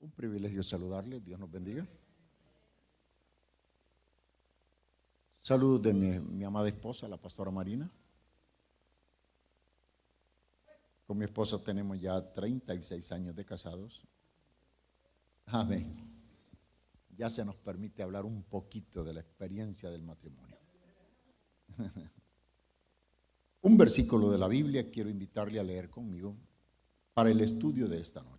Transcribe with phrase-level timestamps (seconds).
[0.00, 1.86] Un privilegio saludarle, Dios nos bendiga.
[5.40, 7.90] Saludos de mi, amada esposa, la pastora Marina.
[11.06, 14.06] Con mi esposa tenemos ya 36 años de casados.
[15.46, 16.06] Amén.
[17.16, 20.58] Ya se nos permite hablar un poquito de la experiencia del matrimonio.
[23.62, 26.36] un versículo de la Biblia quiero invitarle a leer conmigo
[27.14, 28.37] para el estudio de esta noche.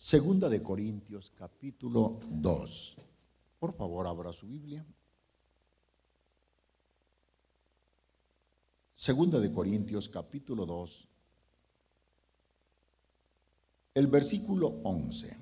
[0.00, 2.96] Segunda de Corintios capítulo 2.
[3.58, 4.86] Por favor, abra su Biblia.
[8.92, 11.08] Segunda de Corintios capítulo 2.
[13.94, 15.36] El versículo 11.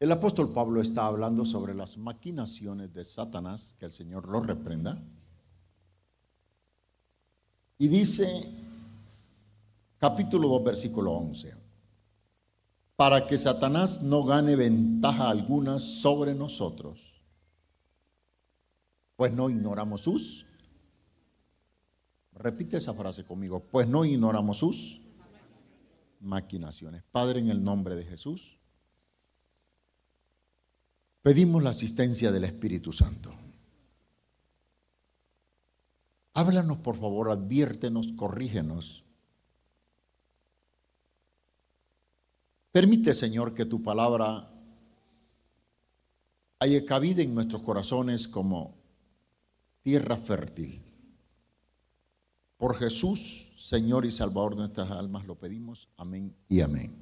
[0.00, 5.02] El apóstol Pablo está hablando sobre las maquinaciones de Satanás, que el Señor lo reprenda
[7.78, 8.26] y dice,
[9.98, 11.54] capítulo 2, versículo 11,
[12.96, 17.22] para que Satanás no gane ventaja alguna sobre nosotros,
[19.14, 20.44] pues no ignoramos sus.
[22.32, 25.00] Repite esa frase conmigo, pues no ignoramos sus
[26.20, 27.04] maquinaciones.
[27.10, 28.58] Padre, en el nombre de Jesús,
[31.22, 33.32] pedimos la asistencia del Espíritu Santo.
[36.38, 39.04] Háblanos, por favor, adviértenos, corrígenos.
[42.70, 44.48] Permite, Señor, que tu palabra
[46.60, 48.76] haya cabida en nuestros corazones como
[49.82, 50.80] tierra fértil.
[52.56, 55.88] Por Jesús, Señor y Salvador de nuestras almas, lo pedimos.
[55.96, 56.94] Amén y amén.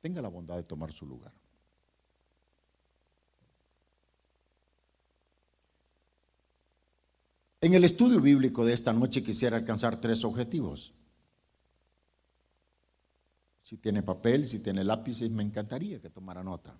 [0.00, 1.39] Tenga la bondad de tomar su lugar.
[7.62, 10.94] En el estudio bíblico de esta noche quisiera alcanzar tres objetivos.
[13.62, 16.74] Si tiene papel, si tiene lápices, me encantaría que tomara nota.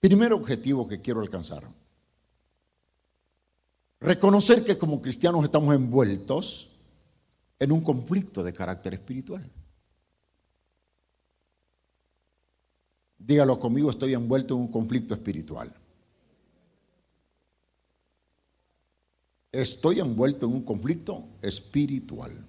[0.00, 1.62] Primer objetivo que quiero alcanzar.
[4.00, 6.80] Reconocer que como cristianos estamos envueltos
[7.58, 9.48] en un conflicto de carácter espiritual.
[13.18, 15.79] Dígalo conmigo, estoy envuelto en un conflicto espiritual.
[19.52, 22.46] Estoy envuelto en un conflicto espiritual.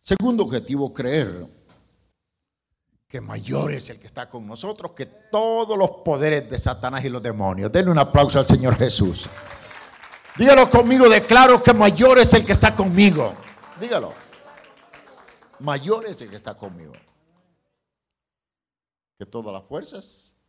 [0.00, 1.46] Segundo objetivo, creer
[3.08, 7.08] que mayor es el que está con nosotros que todos los poderes de Satanás y
[7.08, 7.72] los demonios.
[7.72, 9.26] Denle un aplauso al Señor Jesús.
[10.36, 13.34] Dígalo conmigo, declaro que mayor es el que está conmigo.
[13.80, 14.12] Dígalo.
[15.60, 16.92] Mayor es el que está conmigo.
[19.18, 20.40] Que todas las fuerzas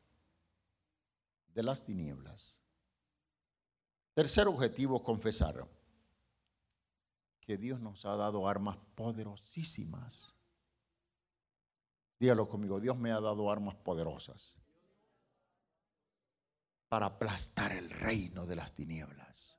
[1.54, 2.57] de las tinieblas.
[4.18, 5.54] Tercer objetivo, confesar
[7.40, 10.34] que Dios nos ha dado armas poderosísimas.
[12.20, 14.58] Dígalo conmigo, Dios me ha dado armas poderosas
[16.90, 19.56] para aplastar el reino de las tinieblas.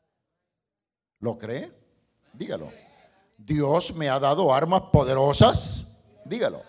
[1.20, 1.72] ¿Lo cree?
[2.32, 2.72] Dígalo.
[3.36, 6.64] Dios me ha dado armas poderosas, dígalo,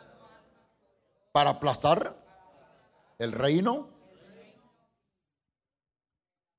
[1.32, 2.16] para aplastar
[3.18, 3.90] el reino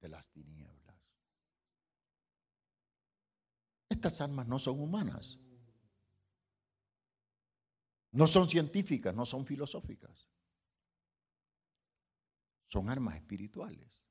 [0.01, 0.50] de las tinieblas.
[4.01, 5.37] Estas armas no son humanas.
[8.13, 10.27] No son científicas, no son filosóficas.
[12.67, 14.03] Son armas espirituales.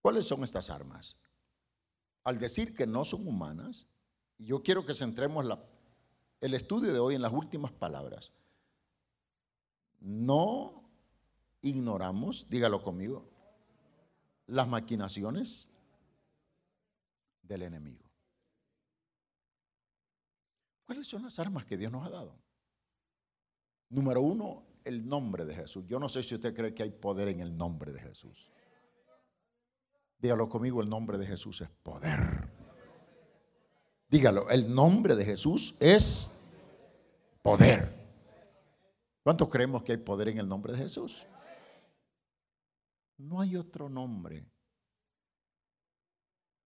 [0.00, 1.16] ¿Cuáles son estas armas?
[2.22, 3.88] Al decir que no son humanas,
[4.36, 5.44] y yo quiero que centremos
[6.40, 8.30] el estudio de hoy en las últimas palabras,
[9.98, 10.88] no
[11.60, 13.28] ignoramos, dígalo conmigo,
[14.46, 15.74] las maquinaciones
[17.42, 18.07] del enemigo.
[20.88, 22.34] ¿Cuáles son las armas que Dios nos ha dado?
[23.90, 25.84] Número uno, el nombre de Jesús.
[25.86, 28.50] Yo no sé si usted cree que hay poder en el nombre de Jesús.
[30.18, 32.48] Dígalo conmigo, el nombre de Jesús es poder.
[34.08, 36.42] Dígalo, el nombre de Jesús es
[37.42, 37.94] poder.
[39.22, 41.26] ¿Cuántos creemos que hay poder en el nombre de Jesús?
[43.18, 44.50] No hay otro nombre,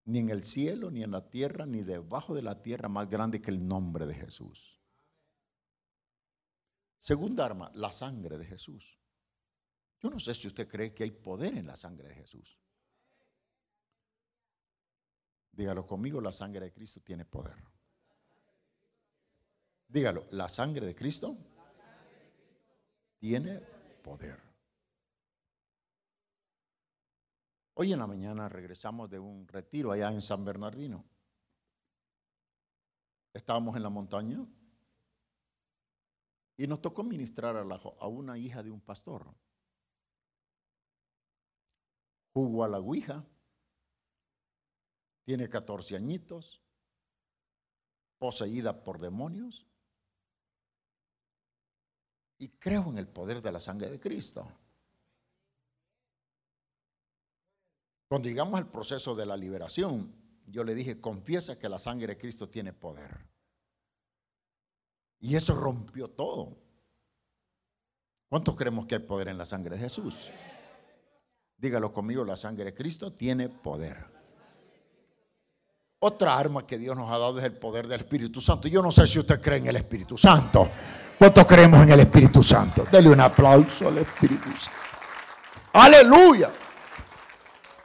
[0.04, 3.40] ni en el cielo, ni en la tierra, ni debajo de la tierra más grande
[3.40, 4.80] que el nombre de Jesús.
[6.98, 8.98] Segunda arma, la sangre de Jesús.
[10.00, 12.58] Yo no sé si usted cree que hay poder en la sangre de Jesús.
[15.52, 17.56] Dígalo conmigo, la sangre de Cristo tiene poder.
[19.86, 21.36] Dígalo, la sangre de Cristo
[23.18, 23.60] tiene
[24.02, 24.51] poder.
[27.74, 31.04] Hoy en la mañana regresamos de un retiro allá en San Bernardino.
[33.32, 34.46] Estábamos en la montaña
[36.56, 39.34] y nos tocó ministrar a, a una hija de un pastor.
[42.34, 43.26] Jugó a la Ouija
[45.24, 46.60] tiene 14 añitos,
[48.18, 49.66] poseída por demonios.
[52.38, 54.48] Y creo en el poder de la sangre de Cristo.
[58.12, 60.14] Cuando llegamos al proceso de la liberación,
[60.46, 63.08] yo le dije, confiesa que la sangre de Cristo tiene poder.
[65.18, 66.58] Y eso rompió todo.
[68.28, 70.28] ¿Cuántos creemos que hay poder en la sangre de Jesús?
[71.56, 74.04] Dígalo conmigo, la sangre de Cristo tiene poder.
[76.00, 78.68] Otra arma que Dios nos ha dado es el poder del Espíritu Santo.
[78.68, 80.70] Yo no sé si usted cree en el Espíritu Santo.
[81.18, 82.86] ¿Cuántos creemos en el Espíritu Santo?
[82.92, 84.78] Dele un aplauso al Espíritu Santo.
[85.72, 86.50] Aleluya.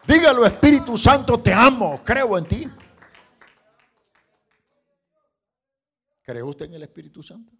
[0.08, 2.66] Dígalo, Espíritu Santo, te amo, creo en ti.
[6.22, 7.54] ¿Cree usted en el Espíritu Santo?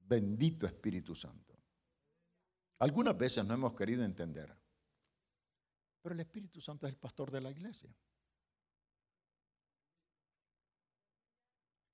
[0.00, 1.54] Bendito Espíritu Santo.
[2.78, 4.56] Algunas veces no hemos querido entender
[6.06, 7.92] pero el Espíritu Santo es el pastor de la iglesia.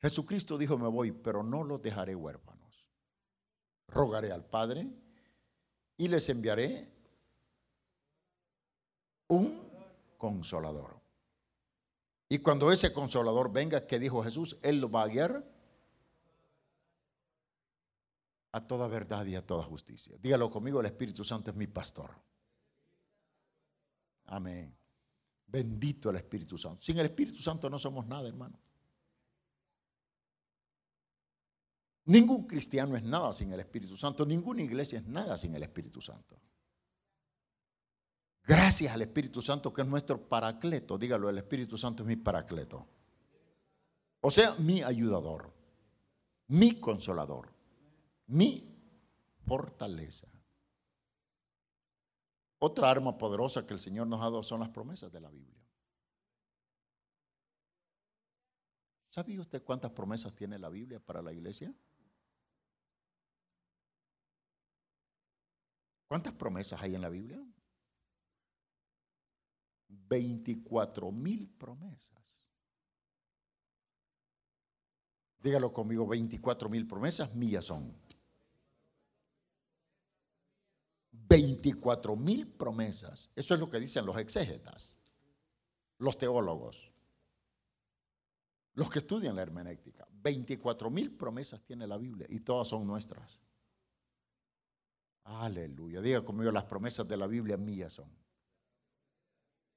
[0.02, 2.86] Jesucristo dijo, me voy, pero no los dejaré huérfanos.
[3.88, 4.86] Rogaré al Padre
[5.96, 6.92] y les enviaré
[9.32, 9.58] un
[10.18, 11.00] consolador.
[12.28, 15.44] Y cuando ese consolador venga, que dijo Jesús, Él lo va a guiar
[18.52, 20.16] a toda verdad y a toda justicia.
[20.22, 22.10] Dígalo conmigo, el Espíritu Santo es mi pastor.
[24.26, 24.74] Amén.
[25.46, 26.82] Bendito el Espíritu Santo.
[26.82, 28.58] Sin el Espíritu Santo no somos nada, hermano.
[32.04, 34.26] Ningún cristiano es nada sin el Espíritu Santo.
[34.26, 36.38] Ninguna iglesia es nada sin el Espíritu Santo.
[38.44, 40.98] Gracias al Espíritu Santo que es nuestro paracleto.
[40.98, 42.86] Dígalo, el Espíritu Santo es mi paracleto.
[44.20, 45.52] O sea, mi ayudador,
[46.48, 47.52] mi consolador,
[48.26, 48.72] mi
[49.46, 50.28] fortaleza.
[52.58, 55.60] Otra arma poderosa que el Señor nos ha dado son las promesas de la Biblia.
[59.10, 61.74] ¿Sabía usted cuántas promesas tiene la Biblia para la iglesia?
[66.06, 67.42] ¿Cuántas promesas hay en la Biblia?
[70.08, 72.44] 24 mil promesas.
[75.42, 77.92] Dígalo conmigo, 24 mil promesas mías son.
[81.10, 83.30] 24 mil promesas.
[83.34, 85.02] Eso es lo que dicen los exégetas,
[85.98, 86.92] los teólogos,
[88.74, 90.06] los que estudian la hermenéutica.
[90.10, 93.40] 24 mil promesas tiene la Biblia y todas son nuestras.
[95.24, 96.00] Aleluya.
[96.00, 98.21] Diga conmigo, las promesas de la Biblia mías son.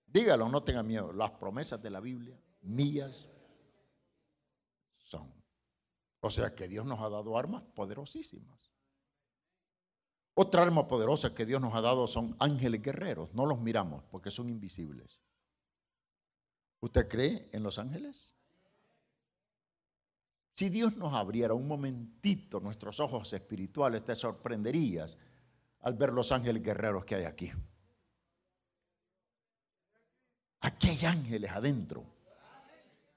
[0.08, 1.12] Dígalo, no tenga miedo.
[1.12, 3.30] Las promesas de la Biblia mías
[4.98, 5.32] son.
[6.20, 8.72] O sea que Dios nos ha dado armas poderosísimas.
[10.34, 13.34] Otra arma poderosa que Dios nos ha dado son ángeles guerreros.
[13.34, 15.22] No los miramos porque son invisibles.
[16.82, 18.36] ¿Usted cree en los ángeles?
[20.54, 25.18] Si Dios nos abriera un momentito nuestros ojos espirituales, te sorprenderías
[25.82, 27.52] al ver los ángeles guerreros que hay aquí.
[30.62, 32.04] Aquí hay ángeles adentro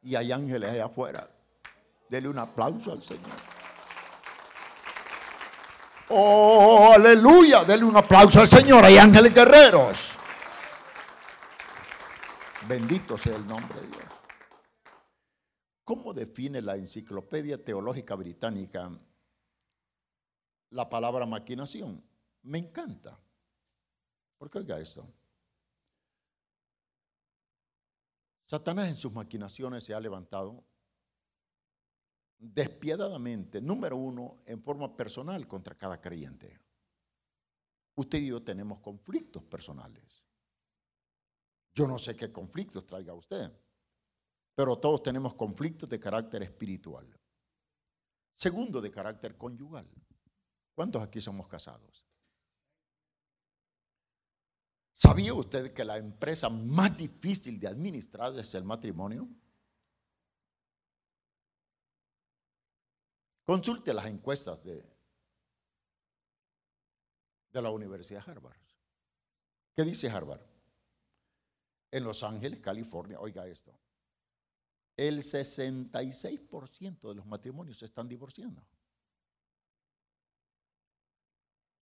[0.02, 1.30] y hay ángeles allá afuera.
[2.08, 3.36] Dele un aplauso al Señor.
[6.10, 7.64] Oh, aleluya.
[7.64, 8.84] Denle un aplauso al Señor.
[8.84, 10.12] Hay ángeles guerreros.
[12.66, 14.04] Bendito sea el nombre de Dios.
[15.84, 18.90] ¿Cómo define la Enciclopedia Teológica Británica
[20.70, 22.02] la palabra maquinación.
[22.42, 23.18] Me encanta.
[24.38, 25.06] Porque oiga esto.
[28.48, 30.64] Satanás en sus maquinaciones se ha levantado
[32.38, 36.58] despiadadamente, número uno, en forma personal contra cada creyente.
[37.96, 40.24] Usted y yo tenemos conflictos personales.
[41.74, 43.52] Yo no sé qué conflictos traiga usted,
[44.54, 47.06] pero todos tenemos conflictos de carácter espiritual.
[48.34, 49.86] Segundo, de carácter conyugal.
[50.74, 52.07] ¿Cuántos aquí somos casados?
[55.00, 59.28] ¿Sabía usted que la empresa más difícil de administrar es el matrimonio?
[63.44, 64.84] Consulte las encuestas de,
[67.52, 68.58] la Universidad Harvard.
[69.76, 70.42] ¿Qué dice Harvard?
[71.92, 73.78] En Los Ángeles, California, oiga esto,
[74.96, 78.66] el 66% de los matrimonios se están divorciando.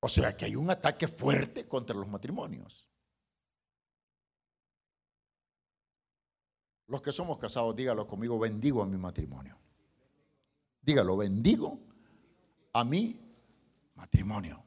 [0.00, 2.88] O sea que hay un ataque fuerte contra los matrimonios.
[6.86, 9.56] Los que somos casados, dígalo conmigo, bendigo a mi matrimonio.
[10.80, 11.78] Dígalo, bendigo
[12.72, 13.20] a mi
[13.94, 14.64] matrimonio.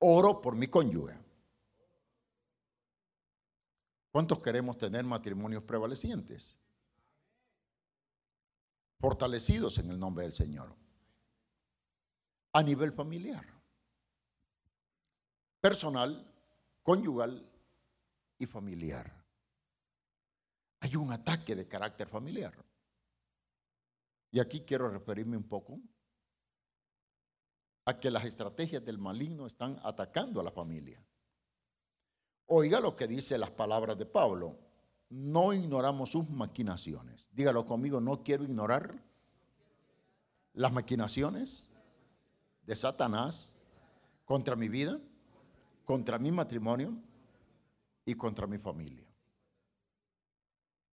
[0.00, 1.16] Oro por mi cónyuge.
[4.10, 6.58] ¿Cuántos queremos tener matrimonios prevalecientes?
[8.98, 10.74] Fortalecidos en el nombre del Señor
[12.52, 13.44] a nivel familiar,
[15.60, 16.26] personal,
[16.82, 17.46] conyugal
[18.38, 19.12] y familiar.
[20.80, 22.54] Hay un ataque de carácter familiar.
[24.30, 25.80] Y aquí quiero referirme un poco
[27.84, 31.02] a que las estrategias del maligno están atacando a la familia.
[32.46, 34.58] Oiga lo que dice las palabras de Pablo.
[35.10, 37.28] No ignoramos sus maquinaciones.
[37.32, 38.94] Dígalo conmigo, no quiero ignorar
[40.52, 41.67] las maquinaciones
[42.68, 43.56] de Satanás
[44.26, 45.00] contra mi vida,
[45.86, 46.92] contra mi matrimonio
[48.04, 49.06] y contra mi familia.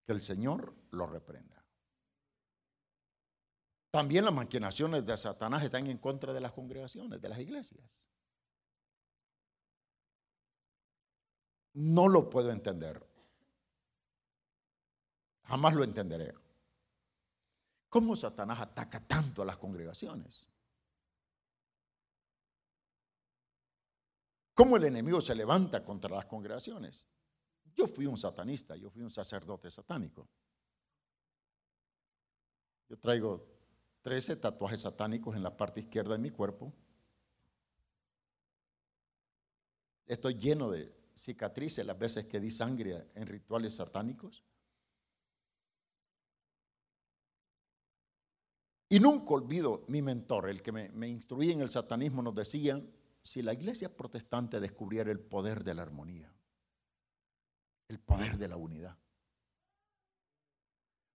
[0.05, 1.62] Que el Señor lo reprenda.
[3.91, 8.05] También las maquinaciones de Satanás están en contra de las congregaciones, de las iglesias.
[11.74, 13.05] No lo puedo entender.
[15.44, 16.34] Jamás lo entenderé.
[17.89, 20.48] ¿Cómo Satanás ataca tanto a las congregaciones?
[24.55, 27.05] ¿Cómo el enemigo se levanta contra las congregaciones?
[27.75, 30.27] Yo fui un satanista, yo fui un sacerdote satánico.
[32.88, 33.45] Yo traigo
[34.01, 36.74] 13 tatuajes satánicos en la parte izquierda de mi cuerpo.
[40.05, 44.43] Estoy lleno de cicatrices las veces que di sangre en rituales satánicos.
[48.88, 52.81] Y nunca olvido mi mentor, el que me, instruía en el satanismo, nos decía,
[53.25, 56.32] si la iglesia protestante descubriera el poder de la armonía,
[57.88, 58.96] el poder de la unidad.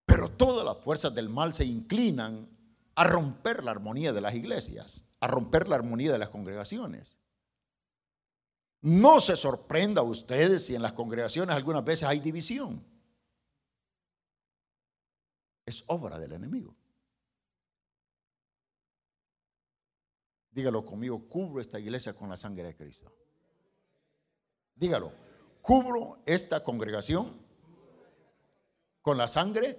[0.06, 2.48] Pero todas las fuerzas del mal se inclinan
[2.96, 7.16] a romper la armonía de las iglesias, a romper la armonía de las congregaciones.
[8.80, 12.84] No se sorprenda ustedes si en las congregaciones algunas veces hay división.
[15.64, 16.74] Es obra del enemigo.
[20.50, 23.12] Dígalo conmigo, cubro esta iglesia con la sangre de Cristo.
[24.74, 25.12] Dígalo,
[25.60, 27.40] cubro esta congregación
[29.02, 29.78] con la sangre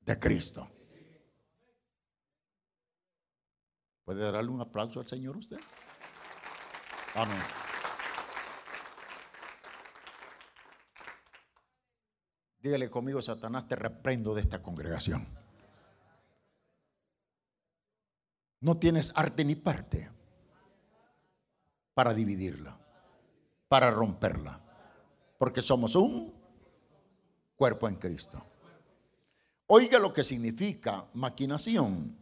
[0.00, 0.68] de Cristo.
[4.04, 5.60] ¿Puede darle un aplauso al Señor usted?
[7.14, 7.38] Amén.
[12.60, 15.39] Dígale conmigo, Satanás, te reprendo de esta congregación.
[18.60, 20.10] No tienes arte ni parte
[21.94, 22.78] para dividirla,
[23.68, 24.60] para romperla,
[25.38, 26.32] porque somos un
[27.56, 28.42] cuerpo en Cristo.
[29.66, 32.16] Oiga lo que significa maquinación,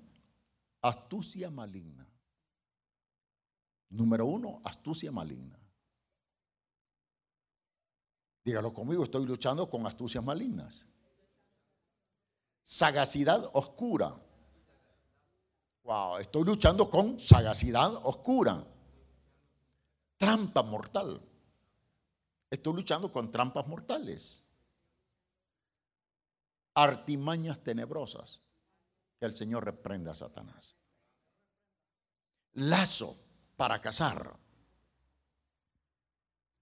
[0.82, 2.06] astucia maligna.
[3.90, 5.58] Número uno, astucia maligna.
[8.44, 10.86] Dígalo conmigo, estoy luchando con astucias malignas.
[12.62, 14.14] Sagacidad oscura.
[15.88, 18.62] Wow, estoy luchando con sagacidad oscura.
[20.18, 21.18] Trampa mortal.
[22.50, 24.46] Estoy luchando con trampas mortales.
[26.74, 28.42] Artimañas tenebrosas.
[29.18, 30.76] Que el Señor reprenda a Satanás.
[32.52, 33.16] Lazo
[33.56, 34.38] para cazar.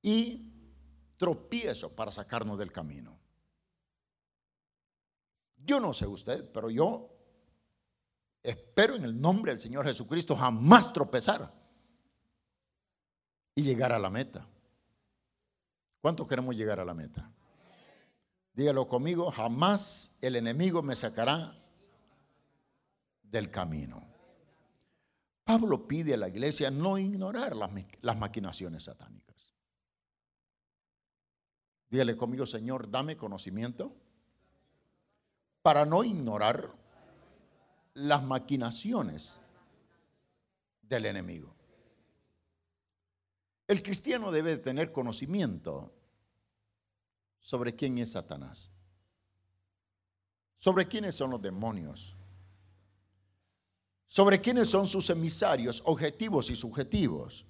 [0.03, 0.53] Y
[1.17, 3.19] tropiezo para sacarnos del camino.
[5.57, 7.16] Yo no sé usted, pero yo
[8.47, 11.53] espero en el nombre del Señor Jesucristo jamás tropezar
[13.57, 14.47] y llegar a la meta.
[16.01, 17.29] ¿Cuántos queremos llegar a la meta?
[18.53, 21.59] Dígalo conmigo, jamás el enemigo me sacará
[23.23, 24.07] del camino.
[25.45, 29.55] Pablo pide a la iglesia no ignorar las, las maquinaciones satánicas.
[31.91, 33.93] Dígale conmigo, Señor, dame conocimiento
[35.63, 36.86] para no ignorar
[37.97, 39.41] las maquinaciones
[40.83, 41.55] del enemigo.
[43.67, 45.93] El cristiano debe tener conocimiento
[47.41, 48.79] sobre quién es Satanás,
[50.57, 52.15] sobre quiénes son los demonios,
[54.09, 57.47] sobre quiénes son sus emisarios, objetivos y subjetivos.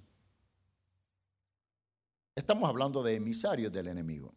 [2.37, 4.33] Estamos hablando de emisarios del enemigo.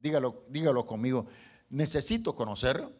[0.00, 1.26] Dígalo, dígalo conmigo.
[1.68, 2.97] Necesito conocer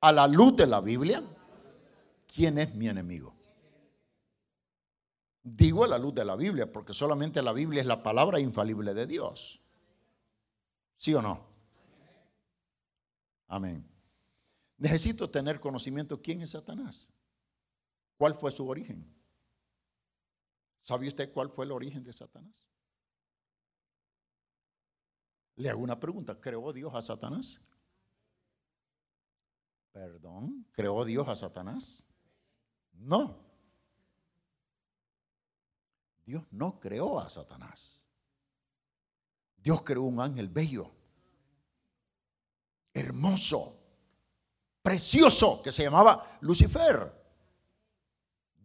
[0.00, 1.22] a la luz de la Biblia
[2.26, 3.34] quién es mi enemigo.
[5.42, 8.94] Digo a la luz de la Biblia porque solamente la Biblia es la palabra infalible
[8.94, 9.62] de Dios.
[10.96, 11.46] ¿Sí o no?
[13.48, 13.88] Amén.
[14.78, 17.08] Necesito tener conocimiento quién es Satanás.
[18.16, 19.06] ¿Cuál fue su origen?
[20.82, 22.66] ¿Sabe usted cuál fue el origen de Satanás?
[25.56, 26.38] Le hago una pregunta.
[26.40, 27.58] ¿Creó Dios a Satanás?
[29.96, 30.66] Perdón.
[30.72, 32.04] ¿Creó Dios a Satanás?
[32.92, 33.38] No.
[36.26, 38.02] Dios no creó a Satanás.
[39.56, 40.90] Dios creó un ángel bello,
[42.92, 43.74] hermoso,
[44.82, 47.10] precioso, que se llamaba Lucifer.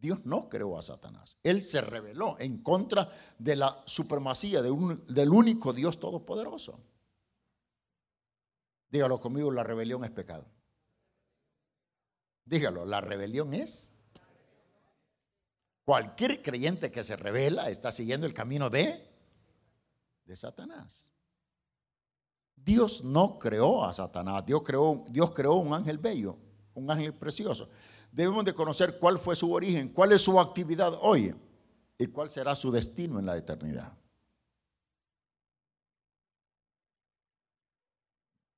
[0.02, 1.38] Dios no creó a Satanás.
[1.44, 6.78] Él se rebeló en contra de la supremacía del único Dios todopoderoso.
[8.89, 10.46] Dígalo conmigo, la rebelión es pecado.
[12.45, 13.89] Dígalo, la rebelión es.
[15.86, 19.08] Cualquier creyente que se revela está siguiendo el camino de,
[20.25, 21.12] de Satanás.
[22.56, 26.38] Dios no creó a Satanás, Dios creó, Dios creó un ángel bello,
[26.75, 27.69] un ángel precioso
[28.12, 31.34] debemos de conocer cuál fue su origen, cuál es su actividad hoy
[31.97, 33.93] y cuál será su destino en la eternidad.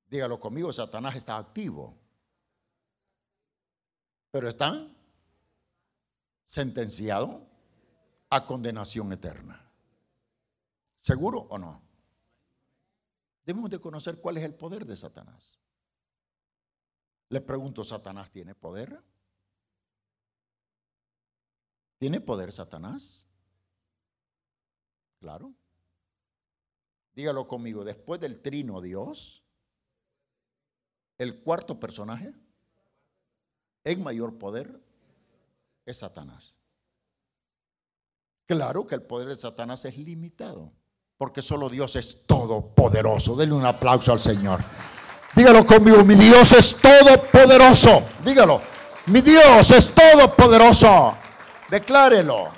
[0.06, 1.96] Dígalo conmigo, Satanás está activo,
[4.34, 4.84] pero está
[6.44, 7.46] sentenciado
[8.30, 9.64] a condenación eterna.
[11.00, 11.80] ¿Seguro o no?
[13.46, 15.60] Debemos de conocer cuál es el poder de Satanás.
[17.28, 19.00] Le pregunto, ¿Satanás tiene poder?
[21.98, 23.28] ¿Tiene poder Satanás?
[25.20, 25.54] Claro.
[27.14, 29.44] Dígalo conmigo, después del trino Dios,
[31.18, 32.34] el cuarto personaje
[33.84, 34.80] en mayor poder
[35.84, 36.56] es Satanás.
[38.46, 40.72] Claro que el poder de Satanás es limitado,
[41.16, 43.36] porque solo Dios es todopoderoso.
[43.36, 44.60] Denle un aplauso al Señor.
[45.34, 48.02] Dígalo conmigo, mi Dios es todopoderoso.
[48.24, 48.60] Dígalo,
[49.06, 51.16] mi Dios es todopoderoso.
[51.70, 52.48] Declárelo.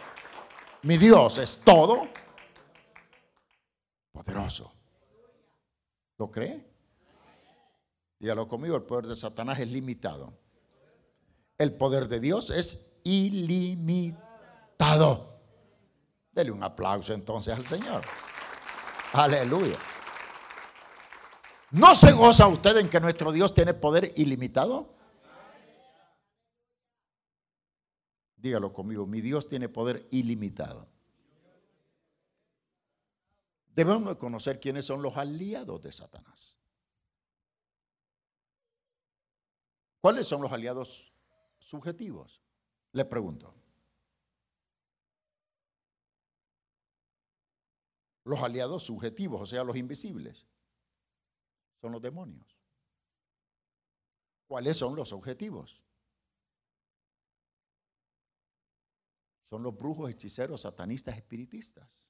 [0.82, 2.08] Mi Dios es todo
[4.12, 4.72] poderoso.
[6.18, 6.64] ¿Lo cree?
[8.18, 10.32] Dígalo conmigo, el poder de Satanás es limitado.
[11.58, 14.16] El poder de Dios es ilimitado.
[16.32, 18.02] Dele un aplauso entonces al Señor.
[19.12, 19.78] Aleluya.
[21.70, 24.94] ¿No se goza usted en que nuestro Dios tiene poder ilimitado?
[28.36, 30.86] Dígalo conmigo, mi Dios tiene poder ilimitado.
[33.74, 36.56] Debemos conocer quiénes son los aliados de Satanás.
[40.00, 41.12] ¿Cuáles son los aliados
[41.66, 42.40] subjetivos.
[42.92, 43.52] Le pregunto.
[48.24, 50.46] Los aliados subjetivos, o sea, los invisibles,
[51.80, 52.56] son los demonios.
[54.46, 55.82] ¿Cuáles son los objetivos?
[59.42, 62.06] Son los brujos, hechiceros, satanistas, espiritistas.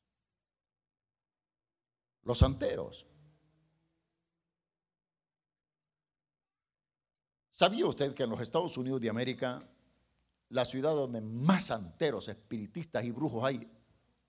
[2.23, 3.07] Los santeros.
[7.57, 9.67] ¿Sabía usted que en los Estados Unidos de América,
[10.51, 13.67] la ciudad donde más santeros, espiritistas y brujos hay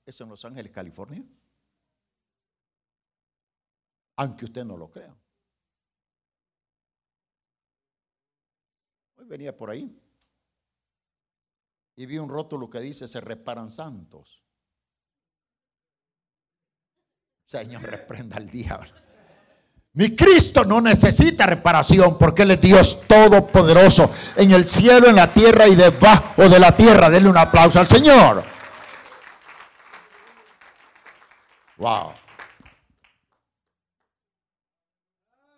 [0.06, 1.26] es en Los Ángeles, California?
[4.16, 5.14] Aunque usted no lo crea.
[9.18, 10.02] Hoy venía por ahí
[11.98, 14.42] y vi un rótulo que dice se reparan santos.
[17.46, 19.07] Señor, reprenda al diablo.
[19.98, 25.34] Mi Cristo no necesita reparación porque Él es Dios todopoderoso en el cielo, en la
[25.34, 27.10] tierra y debajo de la tierra.
[27.10, 28.44] Denle un aplauso al Señor.
[31.78, 32.12] Wow.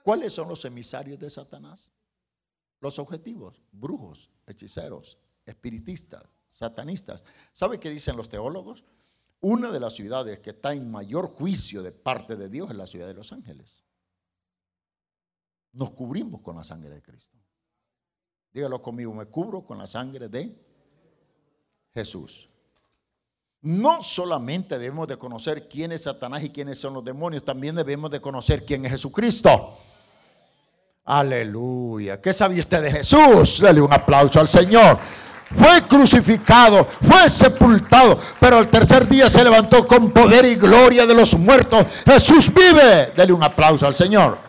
[0.04, 1.92] ¿Cuáles son los emisarios de Satanás?
[2.80, 7.26] Los objetivos, brujos, hechiceros, espiritistas, satanistas.
[7.52, 8.86] ¿Sabe qué dicen los teólogos?
[9.42, 12.88] Una de las ciudades que está en mayor juicio de parte de Dios es la
[12.88, 13.84] ciudad de Los Ángeles
[15.74, 17.38] nos cubrimos con la sangre de Cristo.
[18.52, 20.56] Dígalo conmigo, me cubro con la sangre de
[21.94, 22.50] Jesús.
[23.62, 28.10] No solamente debemos de conocer quién es Satanás y quiénes son los demonios, también debemos
[28.10, 29.78] de conocer quién es Jesucristo.
[31.06, 32.22] Aleluya.
[32.22, 33.60] ¿Qué sabía usted de Jesús?
[33.60, 34.98] Dale un aplauso al Señor.
[35.58, 41.16] Fue crucificado, fue sepultado, pero al tercer día se levantó con poder y gloria de
[41.16, 41.86] los muertos.
[42.06, 43.12] Jesús vive.
[43.16, 44.49] Dale un aplauso al Señor.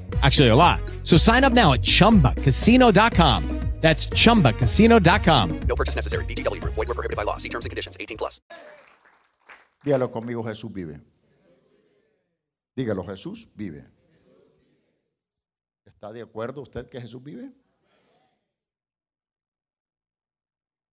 [0.21, 0.79] Actually, a lot.
[1.03, 3.61] So sign up now at chumbacasino.com.
[3.81, 5.59] That's chumbacasino.com.
[5.67, 6.25] No purchase necessary.
[6.25, 6.75] VGW Group.
[6.75, 7.37] Void were prohibited by law.
[7.37, 7.97] See terms and conditions.
[7.99, 8.39] 18 plus.
[9.83, 11.01] Dígalo conmigo, Jesús vive.
[12.75, 13.83] Dígalo, Jesús vive.
[15.83, 17.51] ¿Está de acuerdo usted que Jesús vive?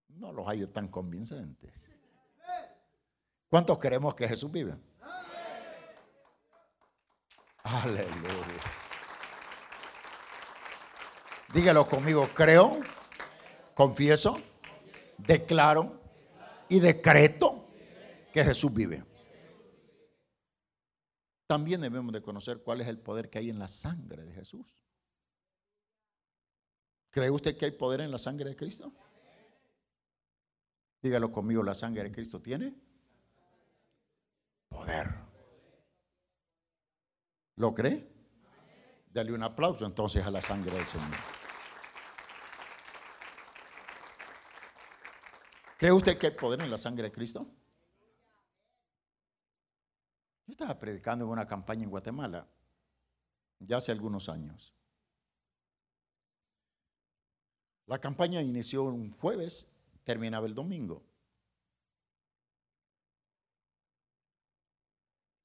[0.09, 1.91] No los hay tan convincentes.
[3.51, 4.75] ¿Cuántos queremos que Jesús vive?
[7.63, 8.88] Aleluya.
[11.53, 12.79] Dígalo conmigo, creo,
[13.75, 14.39] confieso,
[15.17, 15.99] declaro
[16.69, 17.65] y decreto
[18.33, 19.05] que Jesús vive.
[21.47, 24.67] También debemos de conocer cuál es el poder que hay en la sangre de Jesús.
[27.11, 28.93] ¿Cree usted que hay poder en la sangre de Cristo?
[31.01, 32.75] Dígalo conmigo, la sangre de Cristo tiene
[34.69, 35.09] poder.
[37.57, 38.07] ¿Lo cree?
[39.11, 41.38] Dale un aplauso entonces a la sangre del Señor.
[45.79, 47.47] ¿Cree usted que hay poder en la sangre de Cristo?
[50.45, 52.49] Yo estaba predicando en una campaña en Guatemala
[53.61, 54.75] ya hace algunos años.
[57.87, 61.05] La campaña inició un jueves, terminaba el domingo.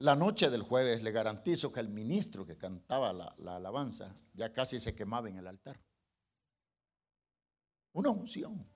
[0.00, 4.52] La noche del jueves le garantizo que el ministro que cantaba la, la alabanza ya
[4.52, 5.80] casi se quemaba en el altar.
[7.92, 8.73] Una unción.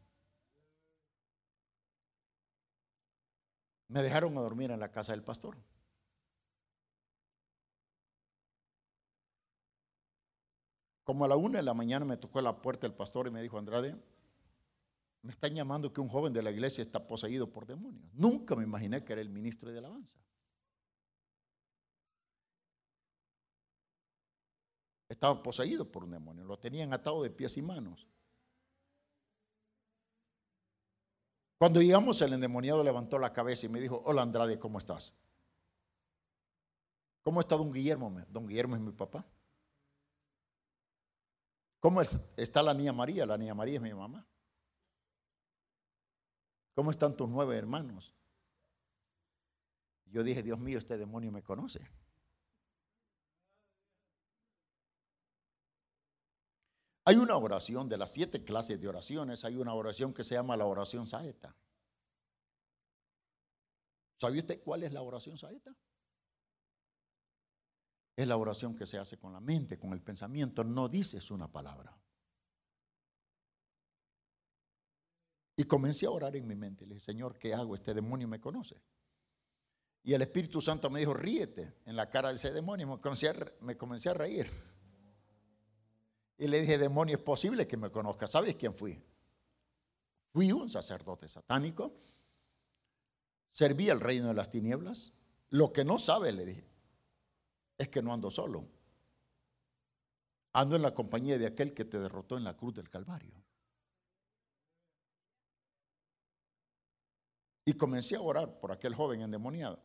[3.89, 5.57] Me dejaron a dormir en la casa del pastor.
[11.05, 13.41] Como a la una de la mañana me tocó la puerta del pastor y me
[13.41, 13.97] dijo, Andrade,
[15.23, 18.13] me están llamando que un joven de la iglesia está poseído por demonios.
[18.13, 20.19] Nunca me imaginé que era el ministro de alabanza.
[25.09, 28.07] Estaba poseído por un demonio, lo tenían atado de pies y manos.
[31.59, 35.17] Cuando llegamos, el endemoniado levantó la cabeza y me dijo, hola Andrade, ¿cómo estás?
[37.23, 38.11] ¿Cómo está don Guillermo?
[38.29, 39.27] Don Guillermo es mi papá.
[41.81, 43.27] ¿Cómo está la niña María?
[43.27, 44.27] La niña María es mi mamá.
[46.75, 48.15] ¿Cómo están tus nueve hermanos?
[50.07, 51.81] Yo dije, Dios mío, este demonio me conoce.
[57.09, 60.59] Hay una oración de las siete clases de oraciones, hay una oración que se llama
[60.59, 61.57] la oración saeta.
[64.21, 65.75] ¿Sabe usted cuál es la oración saeta?
[68.15, 71.51] Es la oración que se hace con la mente, con el pensamiento, no dices una
[71.51, 71.99] palabra.
[75.57, 76.85] Y comencé a orar en mi mente.
[76.85, 77.75] Le dije, Señor, ¿qué hago?
[77.75, 78.83] Este demonio me conoce.
[80.03, 82.87] Y el Espíritu Santo me dijo, ríete en la cara de ese demonio.
[82.87, 84.68] Me comencé a, me comencé a reír.
[86.39, 88.29] Y le dije, demonio, es posible que me conozca.
[88.29, 89.03] ¿Sabes quién fui?
[90.33, 91.93] Fui un sacerdote satánico.
[93.51, 95.13] Serví al reino de las tinieblas.
[95.51, 96.65] Lo que no sabe, le dije,
[97.77, 98.65] es que no ando solo.
[100.53, 103.35] Ando en la compañía de aquel que te derrotó en la cruz del Calvario.
[107.65, 109.83] Y comencé a orar por aquel joven endemoniado.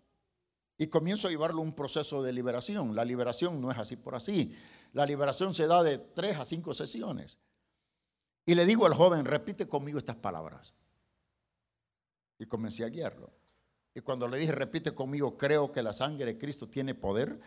[0.78, 2.96] Y comienzo a llevarlo un proceso de liberación.
[2.96, 4.56] La liberación no es así por así.
[4.94, 7.40] La liberación se da de tres a cinco sesiones.
[8.46, 10.76] Y le digo al joven, repite conmigo estas palabras.
[12.38, 13.32] Y comencé a guiarlo.
[13.96, 17.40] Y cuando le dije, repite conmigo, creo que la sangre de Cristo tiene poder,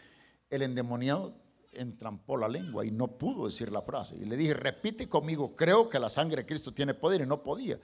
[0.49, 1.35] el endemoniado
[1.73, 4.17] entrampó la lengua y no pudo decir la frase.
[4.17, 7.43] Y le dije, repite conmigo, creo que la sangre de Cristo tiene poder y no
[7.43, 7.79] podía.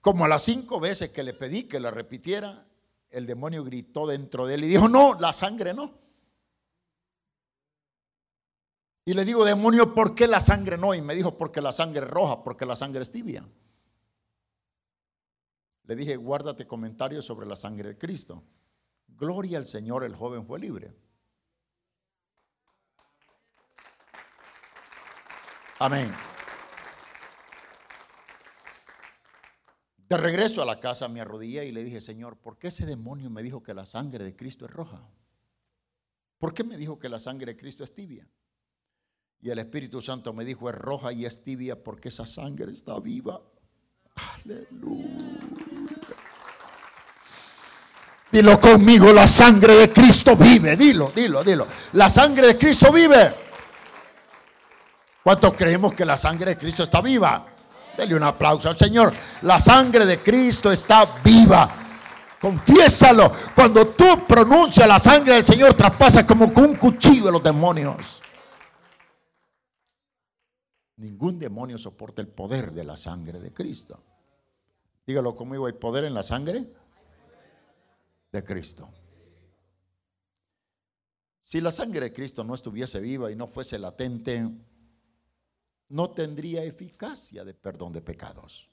[0.00, 2.66] Como a las cinco veces que le pedí que la repitiera,
[3.10, 5.92] el demonio gritó dentro de él y dijo, no, la sangre no.
[9.04, 10.94] Y le digo, demonio, ¿por qué la sangre no?
[10.94, 13.42] Y me dijo, porque la sangre es roja, porque la sangre es tibia.
[15.84, 18.42] Le dije, guárdate comentarios sobre la sangre de Cristo.
[19.06, 20.92] Gloria al Señor, el joven fue libre.
[25.78, 26.12] Amén.
[30.08, 33.28] De regreso a la casa me arrodillé y le dije, Señor, ¿por qué ese demonio
[33.28, 35.02] me dijo que la sangre de Cristo es roja?
[36.38, 38.26] ¿Por qué me dijo que la sangre de Cristo es tibia?
[39.40, 42.98] Y el Espíritu Santo me dijo, es roja y es tibia porque esa sangre está
[43.00, 43.40] viva.
[44.44, 45.38] Aleluya.
[48.32, 50.76] Dilo conmigo, la sangre de Cristo vive.
[50.76, 51.66] Dilo, dilo, dilo.
[51.92, 53.34] La sangre de Cristo vive.
[55.22, 57.57] ¿Cuántos creemos que la sangre de Cristo está viva?
[57.98, 59.12] Dele un aplauso al Señor.
[59.42, 61.68] La sangre de Cristo está viva.
[62.40, 63.32] Confiésalo.
[63.52, 68.20] Cuando tú pronuncias la sangre del Señor, traspasa como con un cuchillo a los demonios.
[70.98, 74.00] Ningún demonio soporta el poder de la sangre de Cristo.
[75.04, 76.72] Dígalo conmigo, ¿hay poder en la sangre?
[78.30, 78.88] De Cristo.
[81.42, 84.48] Si la sangre de Cristo no estuviese viva y no fuese latente,
[85.88, 88.70] no tendría eficacia de perdón de pecados.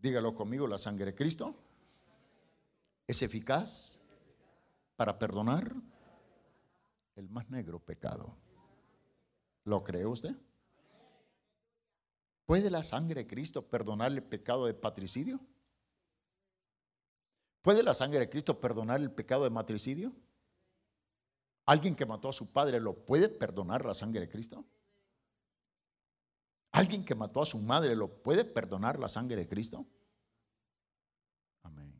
[0.00, 1.54] Dígalo conmigo, la sangre de Cristo
[3.06, 4.00] es eficaz
[4.96, 5.74] para perdonar
[7.16, 8.36] el más negro pecado.
[9.64, 10.36] ¿Lo cree usted?
[12.44, 15.40] ¿Puede la sangre de Cristo perdonar el pecado de patricidio?
[17.62, 20.12] ¿Puede la sangre de Cristo perdonar el pecado de matricidio?
[21.66, 24.64] ¿Alguien que mató a su padre lo puede perdonar la sangre de Cristo?
[26.72, 29.86] ¿Alguien que mató a su madre lo puede perdonar la sangre de Cristo?
[31.62, 31.94] Amén.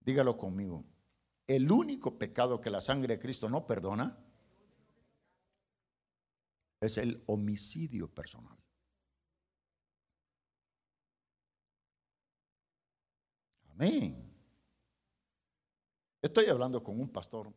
[0.00, 0.84] Dígalo conmigo.
[1.46, 4.16] El único pecado que la sangre de Cristo no perdona
[6.80, 8.58] es el homicidio personal.
[13.70, 14.28] Amén.
[16.20, 17.52] Estoy hablando con un pastor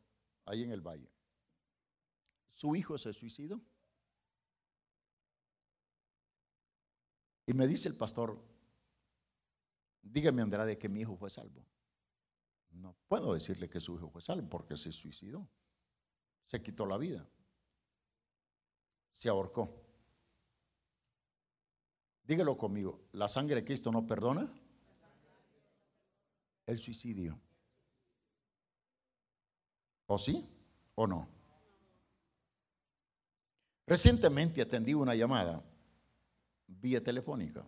[0.51, 1.09] ahí en el valle.
[2.53, 3.61] Su hijo se suicidó.
[7.45, 8.39] Y me dice el pastor,
[10.01, 11.65] dígame Andrade que mi hijo fue salvo.
[12.71, 15.49] No puedo decirle que su hijo fue salvo porque se suicidó.
[16.45, 17.27] Se quitó la vida.
[19.13, 19.81] Se ahorcó.
[22.23, 24.53] Dígalo conmigo, ¿la sangre de Cristo no perdona?
[26.65, 27.39] El suicidio.
[30.13, 30.45] ¿O sí
[30.95, 31.25] o no?
[33.87, 35.63] Recientemente atendí una llamada
[36.67, 37.65] vía telefónica.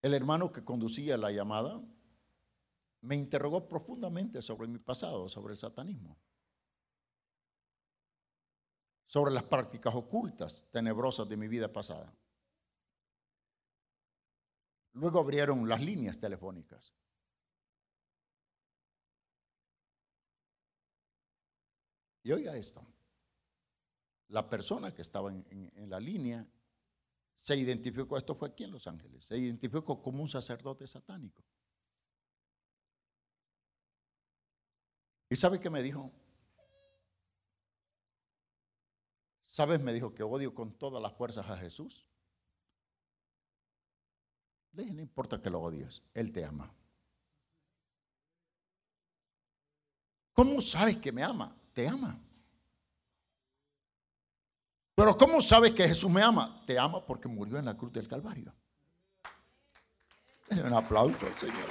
[0.00, 1.82] El hermano que conducía la llamada
[3.02, 6.16] me interrogó profundamente sobre mi pasado, sobre el satanismo.
[9.06, 12.14] sobre las prácticas ocultas, tenebrosas de mi vida pasada.
[14.92, 16.94] Luego abrieron las líneas telefónicas.
[22.22, 22.86] Y oiga esto,
[24.28, 26.46] la persona que estaba en, la línea
[27.34, 31.42] se identificó, esto fue aquí en Los Ángeles, se identificó como un sacerdote satánico.
[35.28, 36.12] ¿Y sabe qué me dijo?
[39.46, 39.80] ¿Sabes?
[39.80, 42.06] Me dijo que odio con todas las fuerzas a Jesús.
[44.72, 46.72] Le dije, no importa que lo odies, Él te ama.
[50.32, 51.59] ¿Cómo sabes que me ama?
[51.72, 52.18] Te ama.
[54.94, 56.62] Pero ¿cómo sabes que Jesús me ama?
[56.66, 58.52] Te ama porque murió en la cruz del Calvario.
[60.50, 61.68] Un aplauso al Señor.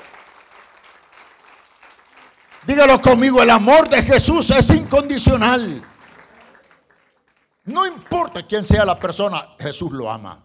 [2.66, 5.82] Dígalo conmigo, el amor de Jesús es incondicional.
[7.66, 10.44] No importa quién sea la persona, Jesús lo ama.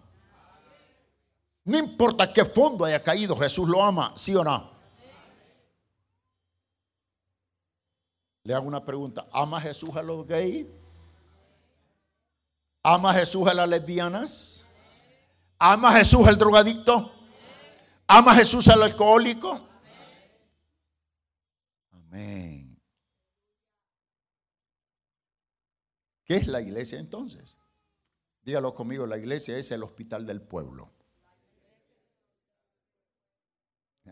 [1.65, 4.74] No importa qué fondo haya caído, Jesús lo ama, ¿sí o no?
[8.45, 10.67] Le hago una pregunta, ¿ama Jesús a los gays?
[12.83, 14.67] ¿Ama Jesús a las lesbianas?
[15.59, 17.11] ¿Ama Jesús al drogadicto?
[18.07, 19.67] ¿Ama Jesús al alcohólico?
[21.91, 22.79] Amén.
[26.27, 27.57] ¿Qué es la iglesia entonces?
[28.43, 30.93] Dígalo conmigo, la iglesia es el hospital del pueblo.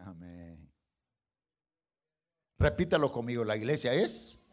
[0.01, 0.52] Amén.
[2.63, 4.47] Repítalo conmigo, la iglesia es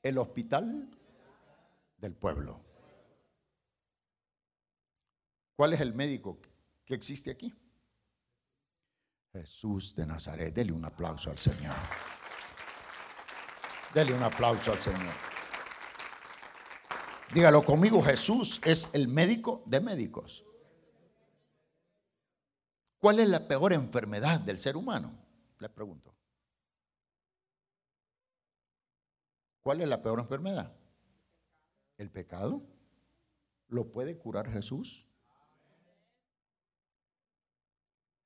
[0.00, 0.88] el hospital
[1.96, 2.60] del pueblo.
[5.56, 6.38] ¿Cuál es el médico
[6.84, 7.52] que existe aquí?
[9.32, 10.54] Jesús de Nazaret.
[10.54, 11.74] Dele un aplauso al Señor.
[13.92, 15.14] Dele un aplauso al Señor.
[17.34, 20.44] Dígalo conmigo, Jesús es el médico de médicos.
[23.00, 25.12] ¿Cuál es la peor enfermedad del ser humano?
[25.58, 26.13] Le pregunto.
[29.64, 30.76] ¿Cuál es la peor enfermedad?
[31.96, 32.62] ¿El pecado?
[33.68, 35.06] ¿Lo puede curar Jesús?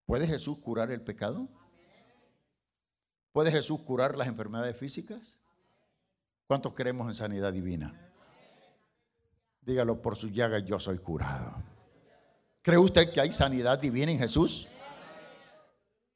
[0.04, 1.48] ¿Puede Jesús curar el pecado?
[3.30, 5.38] ¿Puede Jesús curar las enfermedades físicas?
[6.48, 7.94] ¿Cuántos creemos en sanidad divina?
[9.60, 11.62] Dígalo por su llaga, yo soy curado.
[12.62, 14.66] ¿Cree usted que hay sanidad divina en Jesús?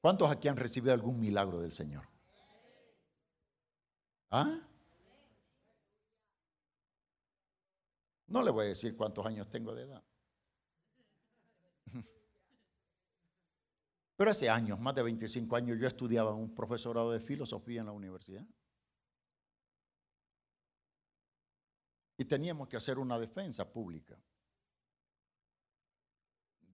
[0.00, 2.08] ¿Cuántos aquí han recibido algún milagro del Señor?
[4.28, 4.58] ¿Ah?
[8.32, 10.02] No le voy a decir cuántos años tengo de edad.
[14.16, 17.92] Pero hace años, más de 25 años, yo estudiaba un profesorado de filosofía en la
[17.92, 18.46] universidad.
[22.16, 24.18] Y teníamos que hacer una defensa pública.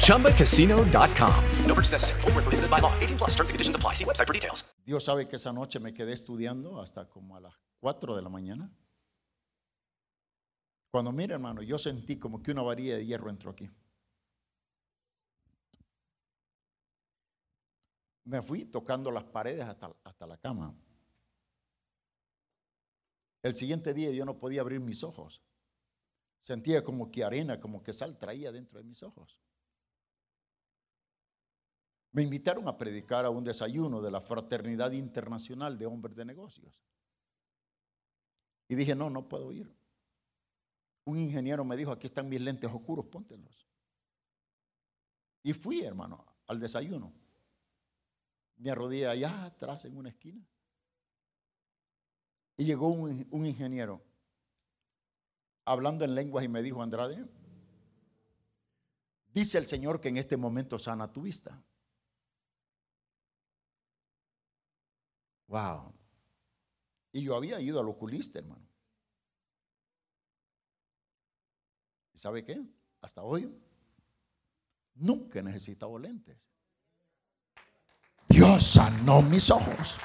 [0.00, 1.44] ChumbaCasino.com.
[1.66, 2.20] No purchase necessary.
[2.22, 2.92] Void were prohibited by law.
[3.00, 3.30] 18 plus.
[3.30, 3.94] Terms and conditions apply.
[3.94, 4.64] See website for details.
[4.84, 8.28] Dios sabe que esa noche me quedé estudiando hasta como a las 4 de la
[8.28, 8.70] mañana.
[10.90, 13.70] Cuando mire, hermano, yo sentí como que una varilla de hierro entró aquí.
[18.24, 20.74] Me fui tocando las paredes hasta, hasta la cama.
[23.42, 25.42] El siguiente día yo no podía abrir mis ojos.
[26.40, 29.38] Sentía como que arena, como que sal traía dentro de mis ojos.
[32.12, 36.82] Me invitaron a predicar a un desayuno de la Fraternidad Internacional de Hombres de Negocios.
[38.68, 39.72] Y dije, no, no puedo ir.
[41.04, 43.66] Un ingeniero me dijo, aquí están mis lentes oscuros, póntelos.
[45.42, 47.12] Y fui, hermano, al desayuno.
[48.56, 50.44] Me arrodillé allá atrás en una esquina.
[52.56, 54.02] Y llegó un, un ingeniero
[55.72, 57.24] hablando en lenguas y me dijo, Andrade,
[59.32, 61.62] Dice el Señor que en este momento sana tu vista.
[65.46, 65.94] Wow.
[67.12, 68.68] Y yo había ido al oculista, hermano.
[72.12, 72.60] ¿Y sabe qué?
[73.00, 73.56] Hasta hoy
[74.94, 76.48] nunca he necesitado lentes.
[78.28, 79.98] Dios sanó mis ojos.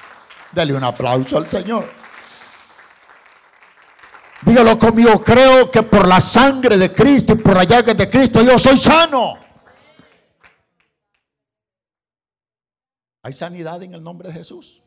[0.52, 1.84] Dale un aplauso al Señor.
[4.42, 8.42] Dígalo conmigo, creo que por la sangre de Cristo y por la llaga de Cristo
[8.42, 9.34] yo soy sano.
[13.22, 14.82] Hay sanidad en el nombre de Jesús.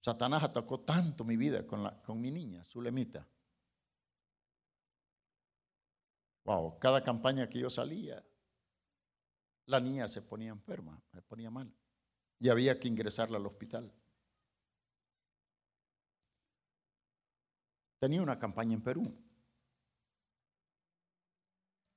[0.00, 3.26] Satanás atacó tanto mi vida con, la, con mi niña, Zulemita.
[6.44, 8.24] Wow, cada campaña que yo salía,
[9.66, 11.74] la niña se ponía enferma, se ponía mal.
[12.38, 13.92] Y había que ingresarla al hospital.
[17.98, 19.02] Tenía una campaña en Perú.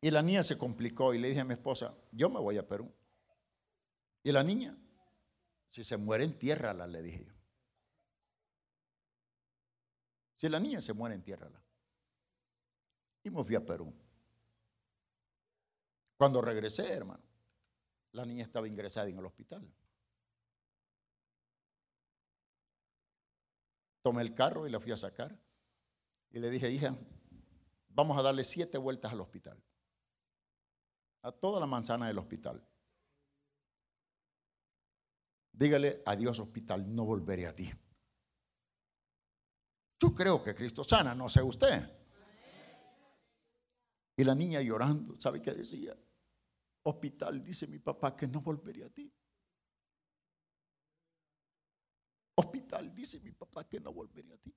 [0.02, 2.68] Y la niña se complicó y le dije a mi esposa, yo me voy a
[2.68, 2.92] Perú.
[4.24, 4.78] Y la niña,
[5.70, 7.34] si se muere, entiérrala, le dije yo.
[10.38, 11.62] Si la niña se muere, entiérrala.
[13.24, 13.94] Y me fui a Perú.
[16.18, 17.24] Cuando regresé, hermano,
[18.14, 19.70] la niña estaba ingresada en el hospital.
[24.02, 25.38] Tomé el carro y la fui a sacar.
[26.32, 26.96] Y le dije, hija,
[27.90, 29.62] vamos a darle siete vueltas al hospital.
[31.24, 32.66] A toda la manzana del hospital.
[35.52, 37.70] Dígale, adiós hospital, no volveré a ti.
[40.02, 42.00] Yo creo que Cristo sana, no sé usted.
[44.16, 45.98] Y la niña llorando, ¿sabe qué decía?
[46.84, 49.14] Hospital, dice mi papá que no volveré a ti.
[52.36, 54.56] Hospital, dice mi papá que no volveré a ti.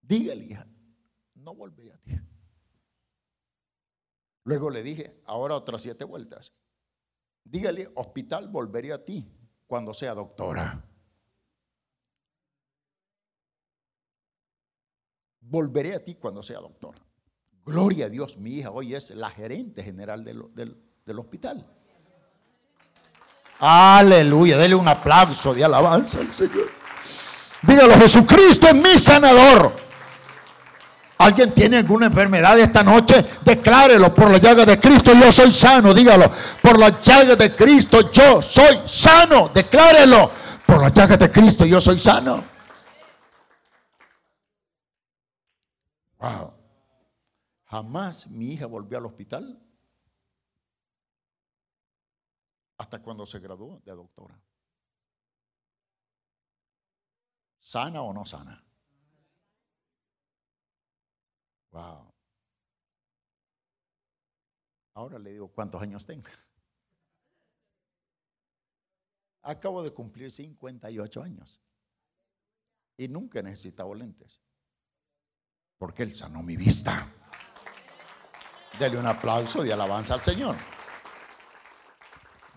[0.00, 0.66] Dígale, hija,
[1.34, 2.12] no volveré a ti.
[4.44, 6.54] Luego le dije, ahora otras siete vueltas.
[7.44, 9.30] Dígale, hospital, volveré a ti
[9.66, 10.84] cuando sea doctora.
[15.40, 16.98] Volveré a ti cuando sea doctora.
[17.64, 21.66] Gloria a Dios, mi hija hoy es la gerente general del, del, del hospital.
[23.60, 26.70] Aleluya, dele un aplauso de alabanza al Señor.
[27.62, 29.87] Dígalo, Jesucristo es mi sanador.
[31.28, 33.22] ¿Alguien tiene alguna enfermedad esta noche?
[33.44, 35.92] Declárelo por la llaga de Cristo, yo soy sano.
[35.92, 39.48] Dígalo, por la llaga de Cristo, yo soy sano.
[39.48, 40.30] Declárelo,
[40.66, 42.42] por la llaga de Cristo, yo soy sano.
[46.18, 46.54] Wow.
[47.66, 49.62] Jamás mi hija volvió al hospital
[52.78, 54.40] hasta cuando se graduó de doctora.
[57.60, 58.64] ¿Sana o no sana?
[61.70, 62.12] Wow.
[64.94, 66.28] Ahora le digo cuántos años tengo.
[69.42, 71.62] Acabo de cumplir 58 años
[72.96, 74.40] y nunca he necesitado lentes
[75.78, 77.06] porque Él sanó mi vista.
[78.78, 80.56] Dele un aplauso de alabanza al Señor.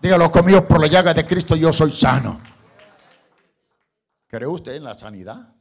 [0.00, 2.40] Dígalo conmigo, por la llaga de Cristo yo soy sano.
[4.26, 5.54] ¿Cree usted en la sanidad?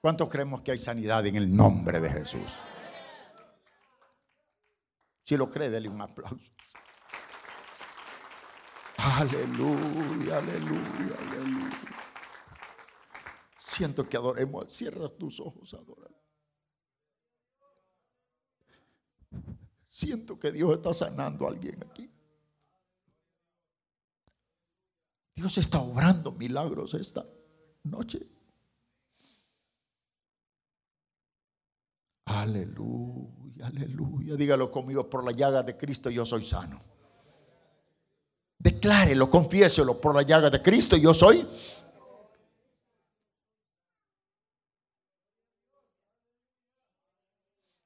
[0.00, 2.52] ¿Cuántos creemos que hay sanidad en el nombre de Jesús?
[5.24, 6.52] Si lo cree, dele un aplauso.
[8.96, 11.78] Aleluya, aleluya, aleluya.
[13.58, 14.72] Siento que adoremos.
[14.74, 16.08] Cierra tus ojos, adora.
[19.84, 22.10] Siento que Dios está sanando a alguien aquí.
[25.34, 27.26] Dios está obrando milagros esta
[27.84, 28.37] noche.
[32.28, 34.34] Aleluya, aleluya.
[34.36, 36.78] Dígalo conmigo, por la llaga de Cristo yo soy sano.
[38.58, 41.46] Declárelo, confiéselo, por la llaga de Cristo yo soy.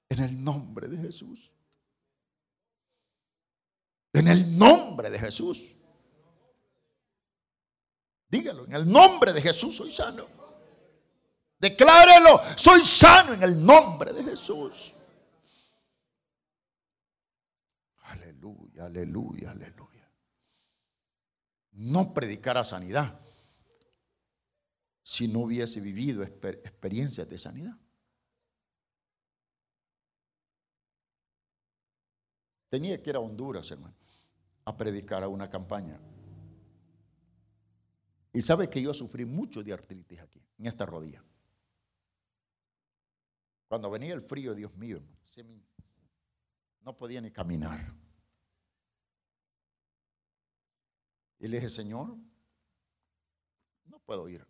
[0.08, 1.52] En el nombre de Jesús.
[4.12, 5.76] En el nombre de Jesús.
[8.28, 10.41] Dígalo, en el nombre de Jesús soy sano.
[11.62, 14.92] Declárelo, soy sano en el nombre de Jesús.
[18.02, 20.10] Aleluya, aleluya, aleluya.
[21.70, 23.18] No predicara sanidad
[25.02, 27.78] si no hubiese vivido experiencias de sanidad.
[32.68, 34.02] Tenía que ir a Honduras, hermano
[34.64, 35.98] a predicar a una campaña.
[38.32, 41.22] Y sabe que yo sufrí mucho de artritis aquí, en esta rodilla.
[43.72, 45.02] Cuando venía el frío, Dios mío,
[46.82, 47.90] no podía ni caminar.
[51.38, 52.14] Y le dije, Señor,
[53.86, 54.46] no puedo ir.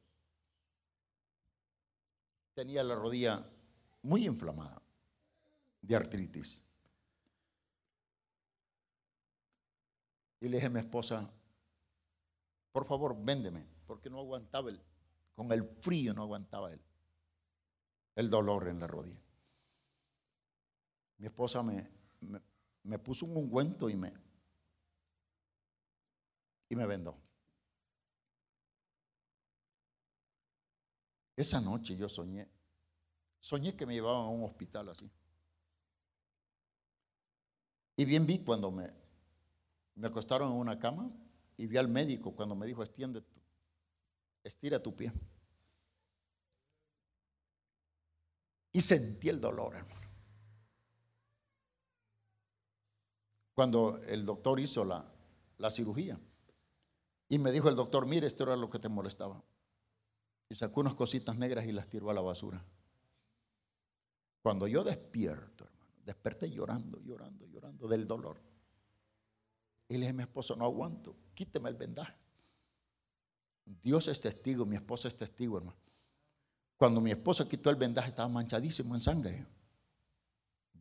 [2.55, 3.49] Tenía la rodilla
[4.03, 4.83] muy inflamada
[5.83, 6.69] de artritis.
[10.41, 11.33] Y le dije a mi esposa,
[12.73, 14.83] por favor, véndeme, porque no aguantaba el,
[15.37, 16.83] con el frío no aguantaba él
[18.15, 19.23] el dolor en la rodilla.
[21.19, 21.89] Mi esposa me,
[22.83, 24.13] me, puso un ungüento y me,
[26.69, 27.17] y me vendó.
[31.37, 32.49] Esa noche yo soñé,
[33.41, 35.11] soñé que me llevaban a un hospital así.
[37.97, 38.93] Y bien vi cuando me,
[39.95, 41.11] me acostaron en una cama
[41.57, 43.23] y vi al médico cuando me dijo, extiende
[44.43, 45.13] estira tu pie.
[48.73, 50.01] Y sentí el dolor, hermano.
[53.55, 55.05] Cuando el doctor hizo la,
[55.59, 56.19] la cirugía.
[57.29, 59.43] Y me dijo el doctor, mire, esto era lo que te molestaba.
[60.49, 62.63] Y sacó unas cositas negras y las tiró a la basura.
[64.43, 68.39] Cuando yo despierto, hermano, desperté llorando, llorando, llorando del dolor.
[69.89, 72.17] Y le dije a mi esposo, no aguanto, quíteme el vendaje.
[73.65, 75.79] Dios es testigo, mi esposa es testigo, hermano.
[76.83, 79.47] Cuando mi esposa quitó el vendaje estaba manchadísimo en sangre.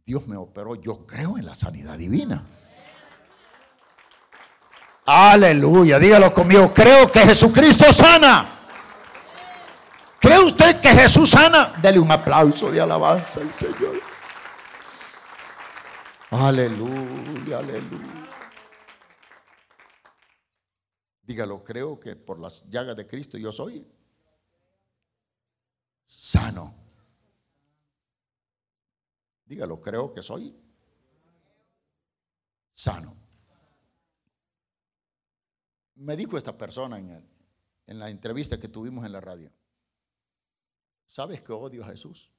[0.04, 2.44] Dios me operó, yo creo en la sanidad divina.
[5.06, 8.50] Aleluya, dígalo conmigo, creo que Jesucristo sana.
[10.20, 11.74] ¿Cree usted que Jesús sana?
[11.80, 14.02] Dele un aplauso de alabanza al Señor.
[16.32, 18.28] Aleluya, aleluya.
[21.22, 23.86] Dígalo, creo que por las llagas de Cristo yo soy
[26.12, 26.76] sano.
[29.46, 30.54] Dígalo, creo que soy
[32.74, 33.16] sano.
[35.96, 39.52] Me dijo esta persona en, la entrevista que tuvimos en la radio,
[41.06, 42.32] ¿sabes que odio a Jesús?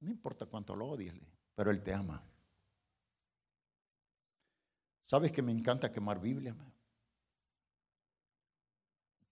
[0.00, 1.14] No importa cuánto lo odies,
[1.54, 2.22] pero Él te ama.
[5.02, 6.56] ¿Sabes que me encanta quemar Biblia?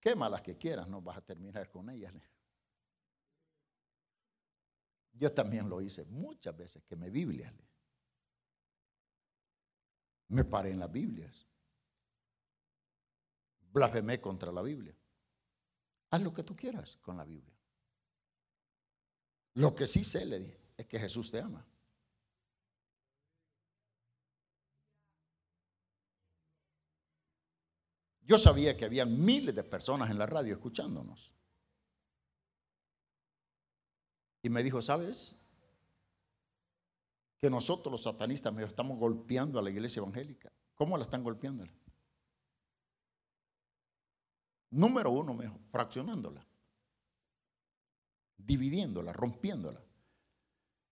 [0.00, 2.12] Quema las que quieras, no vas a terminar con ellas.
[5.12, 7.52] Yo también lo hice muchas veces, quemé Biblias.
[7.52, 7.72] le dije.
[10.28, 11.46] Me paré en las Biblias.
[13.72, 14.96] Blasfemé contra la Biblia.
[16.10, 17.54] Haz lo que tú quieras con la Biblia.
[19.54, 21.66] Lo que sí sé, le dije, es que Jesús te ama.
[28.22, 31.34] Yo sabía que había miles de personas en la radio escuchándonos.
[34.42, 35.38] Y me dijo, ¿sabes?
[37.38, 40.52] Que nosotros los satanistas estamos golpeando a la iglesia evangélica.
[40.74, 41.64] ¿Cómo la están golpeando?
[44.70, 46.44] Número uno, mejor, fraccionándola,
[48.38, 49.80] dividiéndola, rompiéndola.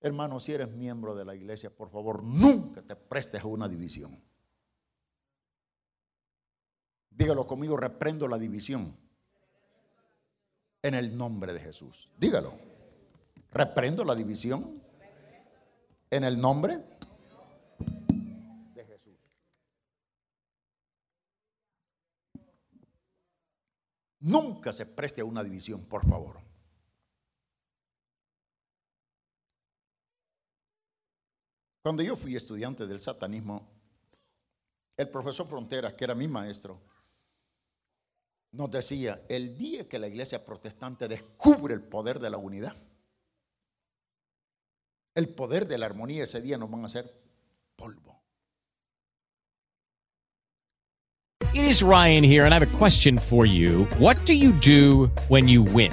[0.03, 4.23] Hermano, si eres miembro de la iglesia, por favor, nunca te prestes a una división.
[7.11, 8.97] Dígalo conmigo, reprendo la división.
[10.83, 12.09] En el nombre de Jesús.
[12.19, 12.70] Dígalo.
[13.53, 14.81] Reprendo la división.
[16.11, 16.79] En el nombre
[18.75, 19.17] de Jesús.
[24.21, 26.41] Nunca se preste a una división, por favor.
[31.83, 33.67] Cuando yo fui estudiante del satanismo,
[34.97, 36.79] el profesor Fronteras, que era mi maestro,
[38.53, 42.77] nos decía, el día que la iglesia protestante descubre el poder de la unidad,
[45.21, 47.05] el poder de la armonía, ese día nos van a hacer
[47.77, 48.21] polvo.
[51.53, 53.85] It is Ryan here, and I have a question for you.
[53.99, 55.93] What do you do when you win?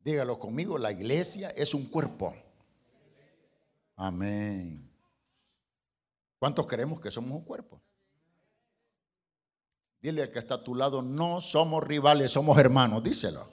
[0.00, 2.34] Dígalo conmigo, la iglesia es un cuerpo.
[3.96, 4.88] Amén.
[6.38, 7.80] ¿Cuántos creemos que somos un cuerpo?
[10.00, 13.02] Dile al que está a tu lado, no somos rivales, somos hermanos.
[13.02, 13.48] Díselo.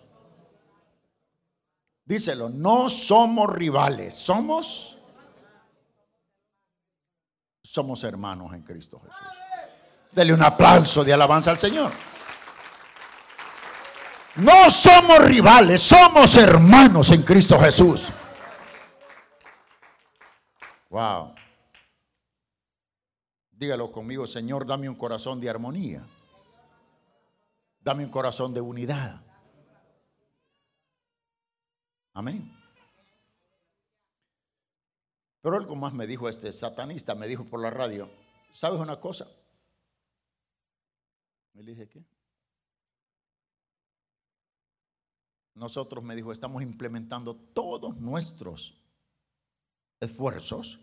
[2.06, 4.92] Díselo, no somos rivales, somos
[7.64, 9.28] somos hermanos en Cristo Jesús.
[10.12, 11.92] Dele un aplauso de alabanza al Señor.
[14.36, 18.10] No somos rivales, somos hermanos en Cristo Jesús.
[20.90, 21.34] Wow.
[23.52, 26.06] Dígalo conmigo, Señor, dame un corazón de armonía.
[27.80, 29.22] Dame un corazón de unidad.
[32.14, 32.52] Amén.
[35.42, 38.10] Pero algo más me dijo este satanista, me dijo por la radio,
[38.52, 39.28] ¿sabes una cosa?
[41.54, 42.04] Me dije, ¿qué?
[45.56, 48.78] Nosotros, me dijo, estamos implementando todos nuestros
[50.02, 50.80] esfuerzos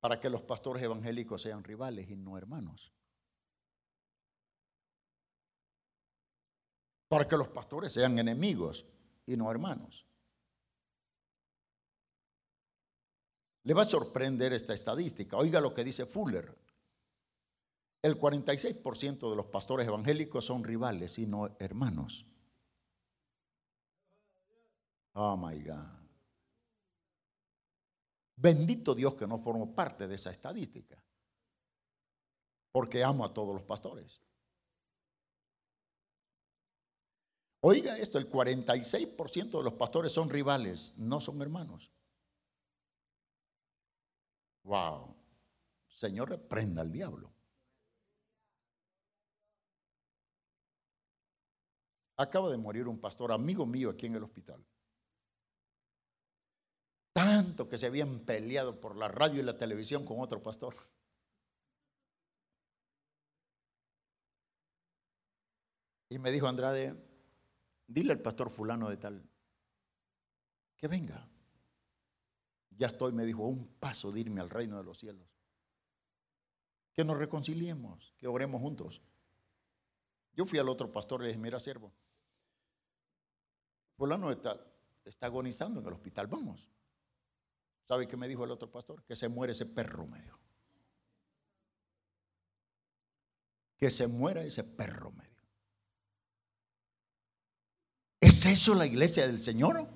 [0.00, 2.92] para que los pastores evangélicos sean rivales y no hermanos.
[7.08, 8.86] Para que los pastores sean enemigos
[9.26, 10.06] y no hermanos.
[13.64, 15.36] Le va a sorprender esta estadística.
[15.38, 16.54] Oiga lo que dice Fuller.
[18.02, 22.26] El 46% de los pastores evangélicos son rivales y no hermanos.
[25.14, 26.04] Oh my God.
[28.36, 31.02] Bendito Dios que no formo parte de esa estadística.
[32.72, 34.20] Porque amo a todos los pastores.
[37.60, 41.90] Oiga esto, el 46% de los pastores son rivales, no son hermanos.
[44.64, 45.16] Wow.
[45.88, 47.32] Señor, reprenda al diablo.
[52.16, 54.64] Acaba de morir un pastor amigo mío aquí en el hospital.
[57.14, 60.74] Tanto que se habían peleado por la radio y la televisión con otro pastor.
[66.08, 66.92] Y me dijo Andrade,
[67.86, 69.22] dile al pastor fulano de tal,
[70.76, 71.28] que venga.
[72.70, 75.28] Ya estoy, me dijo, un paso de irme al reino de los cielos.
[76.92, 79.00] Que nos reconciliemos, que oremos juntos.
[80.32, 81.92] Yo fui al otro pastor y le dije, mira, siervo,
[83.96, 84.66] fulano de tal
[85.04, 86.68] está agonizando en el hospital, vamos.
[87.86, 89.02] ¿Sabe qué me dijo el otro pastor?
[89.04, 90.38] Que se muere ese perro, me dijo.
[93.76, 95.34] Que se muera ese perro, me dijo.
[98.20, 99.86] ¿Es eso la iglesia del Señor?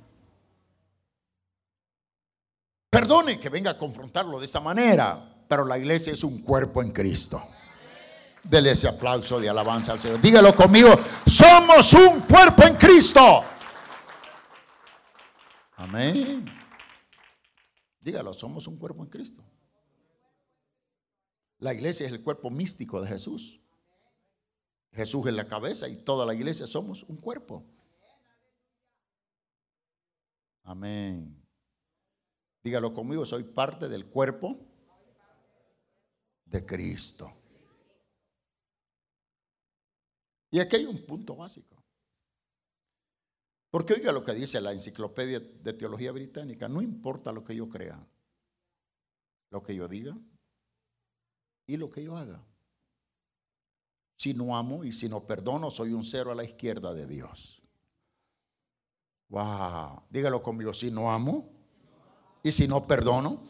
[2.91, 6.93] Perdone que venga a confrontarlo de esa manera, pero la iglesia es un cuerpo en
[6.93, 7.43] Cristo.
[8.43, 10.20] Dele ese aplauso de alabanza al Señor.
[10.20, 10.91] Dígalo conmigo,
[11.26, 13.45] somos un cuerpo en Cristo.
[15.76, 16.58] Amén.
[18.09, 19.45] Dígalo, somos un cuerpo en Cristo.
[21.59, 23.61] La iglesia es el cuerpo místico de Jesús.
[24.93, 27.67] Jesús es la cabeza y toda la iglesia somos un cuerpo.
[30.63, 31.39] Amén.
[32.63, 34.59] Dígalo conmigo, soy parte del cuerpo
[36.47, 37.31] de Cristo.
[40.51, 41.78] Y aquí hay un punto básico.
[43.71, 47.69] Porque oiga lo que dice la enciclopedia de teología británica, no importa lo que yo
[47.69, 48.03] crea,
[49.51, 50.16] lo que yo diga
[51.66, 52.43] y lo que yo haga.
[54.16, 57.62] Si no amo y si no perdono, soy un cero a la izquierda de Dios.
[59.29, 61.53] Wow, dígalo conmigo, si no amo
[62.43, 63.47] y si no perdono,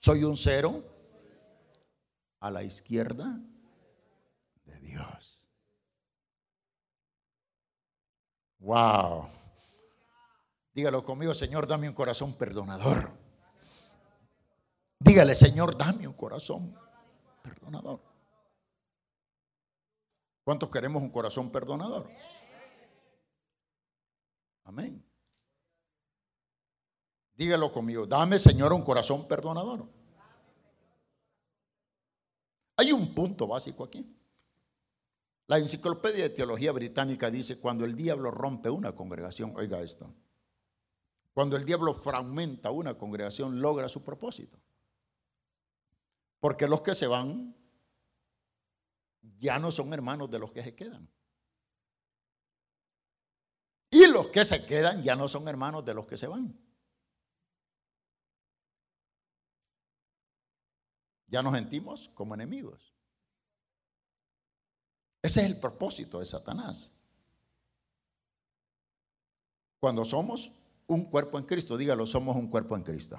[0.00, 0.82] soy un cero
[2.40, 3.38] a la izquierda
[4.64, 5.33] de Dios.
[8.64, 9.28] Wow.
[10.72, 13.10] Dígalo conmigo, Señor, dame un corazón perdonador.
[14.98, 16.74] Dígale, Señor, dame un corazón
[17.42, 18.00] perdonador.
[20.42, 22.10] ¿Cuántos queremos un corazón perdonador?
[24.64, 25.04] Amén.
[27.34, 29.86] Dígalo conmigo, dame Señor un corazón perdonador.
[32.78, 34.23] Hay un punto básico aquí.
[35.46, 40.14] La enciclopedia de teología británica dice, cuando el diablo rompe una congregación, oiga esto,
[41.32, 44.58] cuando el diablo fragmenta una congregación, logra su propósito.
[46.40, 47.56] Porque los que se van
[49.38, 51.08] ya no son hermanos de los que se quedan.
[54.14, 56.56] los que se quedan ya no son hermanos de los que se van.
[61.26, 62.93] Ya nos sentimos como enemigos.
[65.24, 66.92] Ese es el propósito de Satanás.
[69.80, 70.52] Cuando somos
[70.86, 73.18] un cuerpo en Cristo, dígalo, somos un cuerpo en Cristo.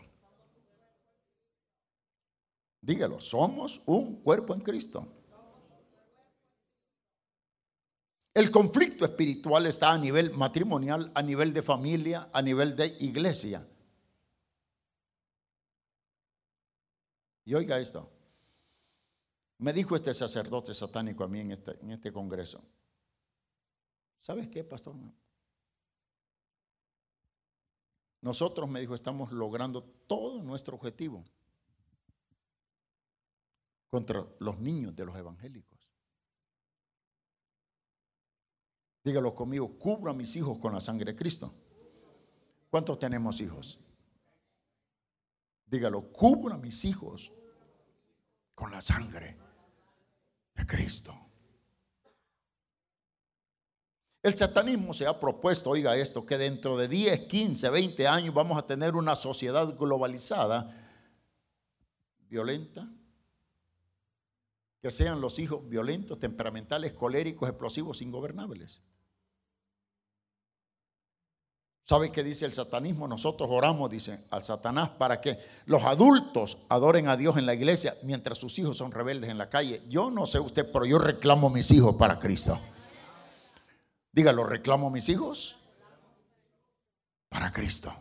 [2.79, 5.07] Dígalo, somos un cuerpo en Cristo.
[8.35, 13.67] El conflicto espiritual está a nivel matrimonial, a nivel de familia, a nivel de iglesia.
[17.45, 18.14] Y oiga esto.
[19.66, 22.61] Me dijo este sacerdote satánico a mí en este, en este congreso.
[24.20, 24.93] ¿Sabes qué, pastor?
[28.22, 31.26] Nosotros, me dijo, estamos logrando todo nuestro objetivo
[33.89, 35.80] contra los niños de los evangélicos.
[39.03, 41.51] Dígalo conmigo, cubro a mis hijos con la sangre de Cristo.
[42.70, 43.80] ¿Cuántos tenemos hijos?
[45.66, 47.32] Dígalo, cubro a mis hijos
[48.53, 49.44] con la sangre
[50.55, 51.13] de Cristo.
[54.25, 58.57] El satanismo se ha propuesto, oiga esto, que dentro de 10, 15, 20 años vamos
[58.57, 60.75] a tener una sociedad globalizada,
[62.27, 62.89] violenta,
[64.81, 68.81] que sean los hijos violentos, temperamentales, coléricos, explosivos, ingobernables.
[71.88, 73.07] ¿Sabe qué dice el satanismo?
[73.07, 77.93] Nosotros oramos, dice, al Satanás para que los adultos adoren a Dios en la iglesia
[78.01, 79.83] mientras sus hijos son rebeldes en la calle.
[79.88, 82.59] Yo no sé usted, pero yo reclamo mis hijos para Cristo.
[84.11, 85.57] Dígalo, reclamo mis hijos
[87.29, 87.93] para Cristo.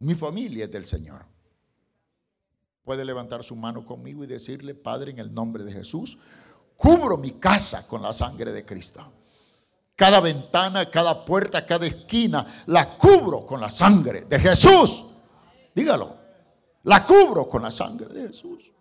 [0.00, 1.24] Mi familia es del Señor.
[2.84, 6.18] Puede levantar su mano conmigo y decirle, Padre, en el nombre de Jesús,
[6.76, 9.23] cubro mi casa con la sangre de Cristo.
[9.96, 15.10] Cada ventana, cada puerta, cada esquina, la cubro con la sangre de Jesús.
[15.74, 16.18] Dígalo.
[16.82, 18.72] La cubro con la sangre de Jesús.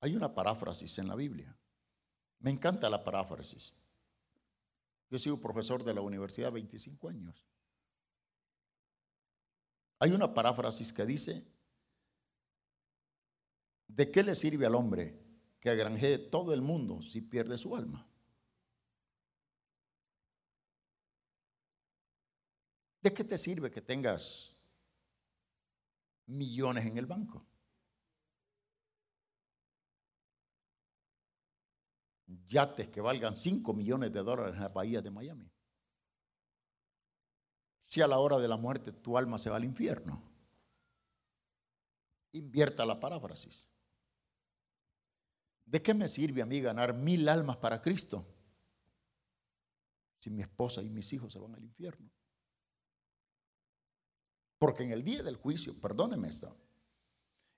[0.00, 1.56] Hay una paráfrasis en la Biblia.
[2.40, 3.72] Me encanta la paráfrasis.
[5.08, 7.42] Yo he sido profesor de la universidad 25 años.
[9.98, 11.42] Hay una paráfrasis que dice,
[13.88, 15.23] ¿de qué le sirve al hombre
[15.64, 18.06] que agranjee todo el mundo si pierde su alma?
[23.00, 24.54] ¿De qué te sirve que tengas
[26.26, 27.46] millones en el banco?
[32.26, 35.50] Yates que valgan 5 millones de dólares en la bahía de Miami.
[37.84, 40.22] Si a la hora de la muerte tu alma se va al infierno.
[42.32, 43.73] Invierta la paráfrasis.
[45.64, 48.24] ¿De qué me sirve a mí ganar mil almas para Cristo
[50.18, 52.10] si mi esposa y mis hijos se van al infierno?
[54.58, 56.56] Porque en el día del juicio, perdóneme esto,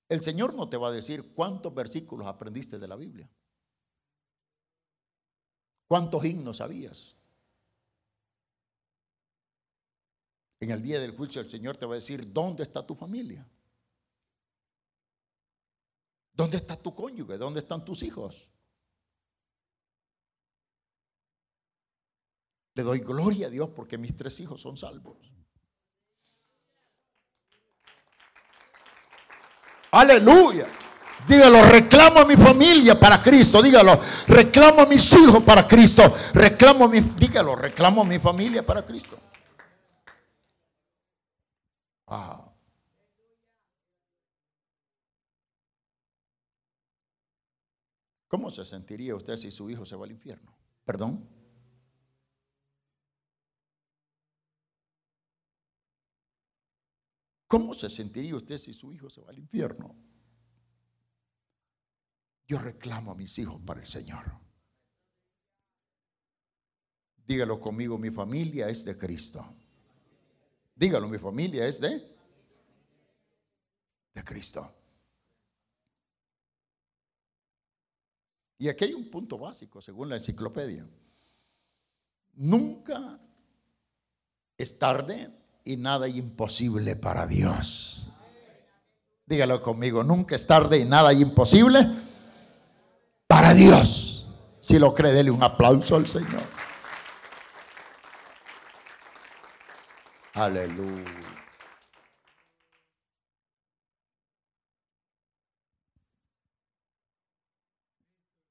[0.08, 3.30] el Señor no te va a decir cuántos versículos aprendiste de la Biblia,
[5.88, 7.16] cuántos himnos sabías.
[10.60, 13.46] En el día del juicio el Señor te va a decir, ¿dónde está tu familia?
[16.36, 17.38] ¿Dónde está tu cónyuge?
[17.38, 18.50] ¿Dónde están tus hijos?
[22.74, 25.16] Le doy gloria a Dios porque mis tres hijos son salvos.
[29.92, 30.66] Aleluya.
[31.26, 33.62] Dígalo, reclamo a mi familia para Cristo.
[33.62, 36.02] Dígalo, reclamo a mis hijos para Cristo.
[36.34, 39.18] Reclamo a mi, dígalo, reclamo a mi familia para Cristo.
[42.08, 42.45] Ah.
[48.36, 50.54] ¿Cómo se sentiría usted si su hijo se va al infierno?
[50.84, 51.26] ¿Perdón?
[57.46, 59.96] ¿Cómo se sentiría usted si su hijo se va al infierno?
[62.46, 64.38] Yo reclamo a mis hijos para el Señor.
[67.26, 69.56] Dígalo conmigo, mi familia es de Cristo.
[70.74, 72.14] Dígalo, mi familia es de
[74.12, 74.75] de Cristo.
[78.58, 80.86] Y aquí hay un punto básico, según la enciclopedia.
[82.34, 83.18] Nunca
[84.56, 85.30] es tarde
[85.64, 88.08] y nada imposible para Dios.
[89.26, 91.86] Dígalo conmigo, nunca es tarde y nada imposible
[93.26, 94.28] para Dios.
[94.60, 96.42] Si lo cree, dele un aplauso al Señor.
[100.34, 101.35] Aleluya.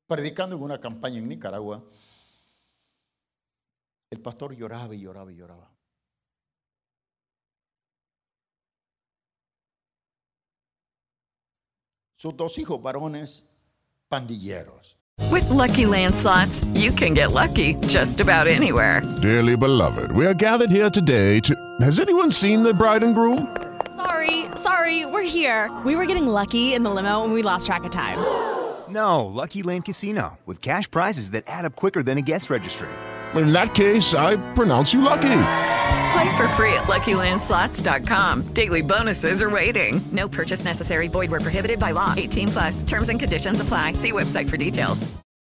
[0.08, 1.84] Predicando en una campaña en Nicaragua,
[4.10, 5.72] el pastor lloraba y lloraba y lloraba.
[12.18, 13.56] Sus dos hijos varones,
[14.10, 14.98] pandilleros.
[15.32, 19.02] With lucky landslots, you can get lucky just about anywhere.
[19.22, 21.56] Dearly beloved, we are gathered here today to.
[21.82, 23.56] Has anyone seen the bride and groom?
[23.96, 25.70] Sorry, sorry, we're here.
[25.86, 28.18] We were getting lucky in the limo and we lost track of time.
[28.90, 32.90] No, Lucky Land Casino, with cash prizes that add up quicker than a guest registry.
[33.34, 35.22] In that case, I pronounce you lucky.
[36.14, 38.44] Play for free at LuckyLandSlots.com.
[38.54, 40.00] Daily bonuses are waiting.
[40.12, 41.08] No purchase necessary.
[41.08, 42.14] Void were prohibited by law.
[42.16, 42.84] 18 plus.
[42.84, 43.94] Terms and conditions apply.
[43.94, 45.08] See website for details.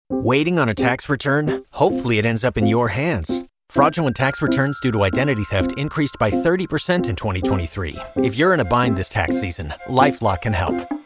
[0.09, 1.65] Waiting on a tax return?
[1.73, 3.43] Hopefully, it ends up in your hands.
[3.71, 7.97] Fraudulent tax returns due to identity theft increased by 30% in 2023.
[8.17, 10.77] If you're in a bind this tax season, LifeLock can help.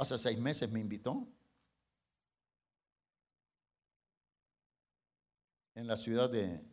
[0.00, 1.28] Hace seis meses me invitó
[5.74, 6.64] en la ciudad de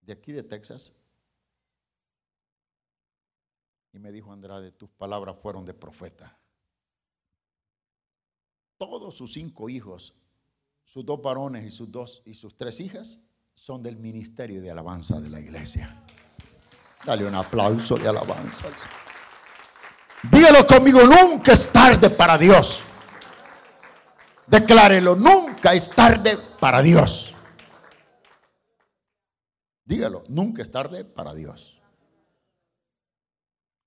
[0.00, 0.98] de aquí de Texas
[3.92, 6.40] y me dijo Andrade, tus palabras fueron de profeta.
[8.78, 10.14] Todos sus cinco hijos,
[10.84, 15.20] sus dos varones y sus dos y sus tres hijas son del ministerio de alabanza
[15.20, 16.03] de la iglesia.
[17.04, 18.68] Dale un aplauso de alabanza.
[20.30, 22.82] Dígalo conmigo, nunca es tarde para Dios.
[24.46, 27.34] Declárelo, nunca es tarde para Dios.
[29.84, 31.80] Dígalo, nunca es tarde para Dios.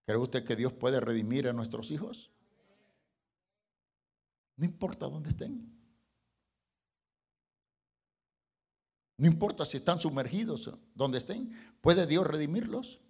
[0.06, 2.30] ¿Cree usted que Dios puede redimir a nuestros hijos?
[4.56, 5.76] No importa dónde estén.
[9.18, 11.52] No importa si están sumergidos donde estén.
[11.82, 13.02] ¿Puede Dios redimirlos?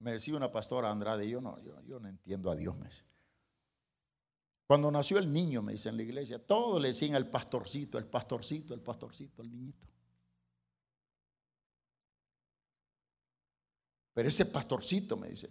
[0.00, 2.76] Me decía una pastora Andrade, yo no, yo, yo no entiendo a Dios.
[2.76, 2.88] me.
[4.66, 8.06] Cuando nació el niño, me dice en la iglesia, todos le decían el pastorcito, el
[8.06, 9.88] pastorcito, el pastorcito, el niñito.
[14.14, 15.50] Pero ese pastorcito, me dice,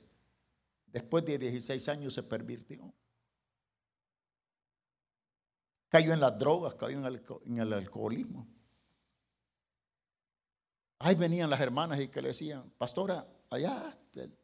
[0.88, 2.91] después de 16 años se pervirtió.
[5.89, 8.47] Cayó en las drogas, cayó en el, alcoholismo.
[11.00, 14.39] Ahí venían las hermanas y que le decían, pastora, allá el-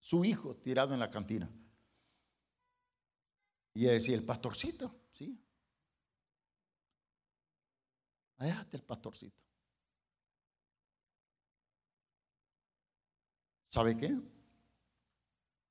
[0.00, 1.48] su hijo tirado en la cantina.
[3.74, 5.38] Y ella decía, el pastorcito, sí.
[8.38, 9.38] Está el pastorcito.
[13.68, 14.18] ¿Sabe qué?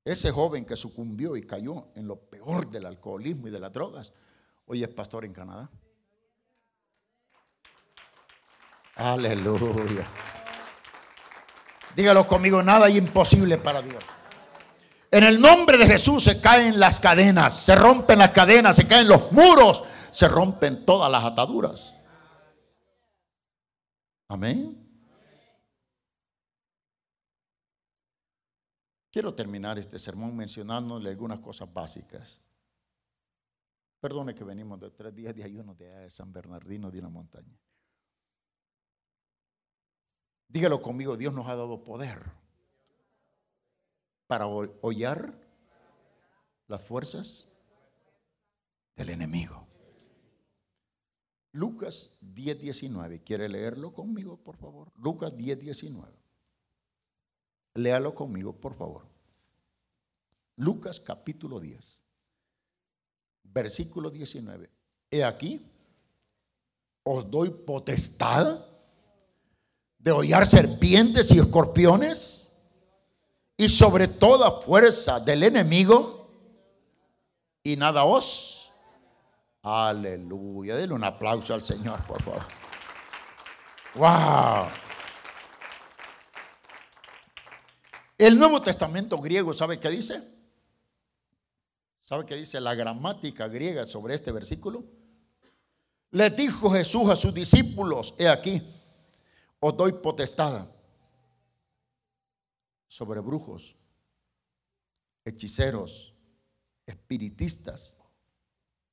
[0.05, 4.13] Ese joven que sucumbió y cayó en lo peor del alcoholismo y de las drogas,
[4.67, 5.69] hoy es pastor en Canadá.
[8.95, 10.07] Aleluya.
[11.95, 14.03] Dígalo conmigo, nada es imposible para Dios.
[15.11, 19.07] En el nombre de Jesús se caen las cadenas, se rompen las cadenas, se caen
[19.07, 21.95] los muros, se rompen todas las ataduras.
[24.27, 24.79] Amén.
[29.11, 32.39] Quiero terminar este sermón mencionándole algunas cosas básicas.
[33.99, 37.59] Perdone que venimos de tres días de ayuno de San Bernardino de una montaña.
[40.47, 42.38] Dígalo conmigo, Dios nos ha dado poder
[44.29, 45.33] para ho- hollar
[46.67, 47.51] las fuerzas
[48.95, 49.65] del enemigo.
[51.53, 53.23] Lucas 10, 19.
[53.23, 54.91] ¿Quiere leerlo conmigo, por favor?
[54.97, 56.13] Lucas 10, 19.
[57.73, 59.07] Léalo conmigo, por favor.
[60.57, 62.03] Lucas capítulo 10,
[63.45, 64.69] versículo 19.
[65.09, 65.65] He aquí,
[67.03, 68.63] os doy potestad
[69.97, 72.48] de hollar serpientes y escorpiones
[73.59, 76.31] y sobre toda fuerza del enemigo
[77.61, 78.71] y nada os.
[79.61, 80.77] Aleluya.
[80.77, 82.45] Denle un aplauso al Señor, por favor.
[83.95, 84.69] Wow.
[88.17, 90.23] El Nuevo Testamento griego, ¿sabe qué dice?
[92.01, 94.85] ¿Sabe qué dice la gramática griega sobre este versículo?
[96.11, 98.61] Les dijo Jesús a sus discípulos, he aquí,
[99.59, 100.65] os doy potestad
[102.89, 103.77] sobre brujos,
[105.23, 106.13] hechiceros,
[106.85, 107.95] espiritistas,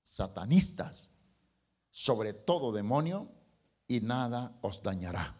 [0.02, 1.10] satanistas,
[1.90, 3.32] sobre todo demonio,
[3.88, 5.34] y nada os dañará.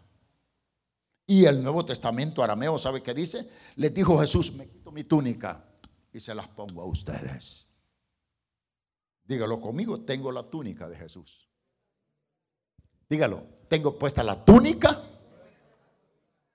[1.27, 3.51] Y el Nuevo Testamento arameo, ¿sabe qué dice?
[3.77, 5.65] Les dijo Jesús, me quito mi túnica
[6.13, 7.85] y se las pongo a ustedes.
[9.25, 11.49] Dígalo conmigo, tengo la túnica de Jesús.
[13.09, 15.03] Dígalo, tengo puesta la túnica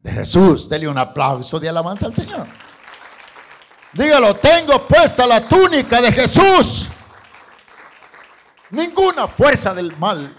[0.02, 0.68] de Jesús.
[0.70, 2.48] Dele un aplauso de alabanza al Señor.
[3.94, 6.88] Dígalo, tengo puesta la túnica de Jesús.
[8.70, 10.38] Ninguna fuerza del mal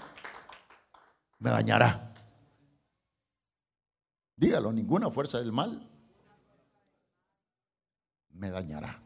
[1.37, 2.13] me dañará.
[4.35, 5.87] Dígalo, ninguna fuerza del mal
[8.31, 8.99] me dañará.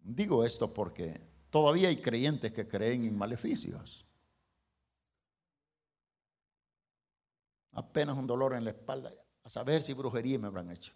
[0.00, 4.07] Digo esto porque todavía hay creyentes que creen en maleficios.
[7.78, 9.12] Apenas un dolor en la espalda,
[9.44, 10.92] a saber si brujería me habrán hecho.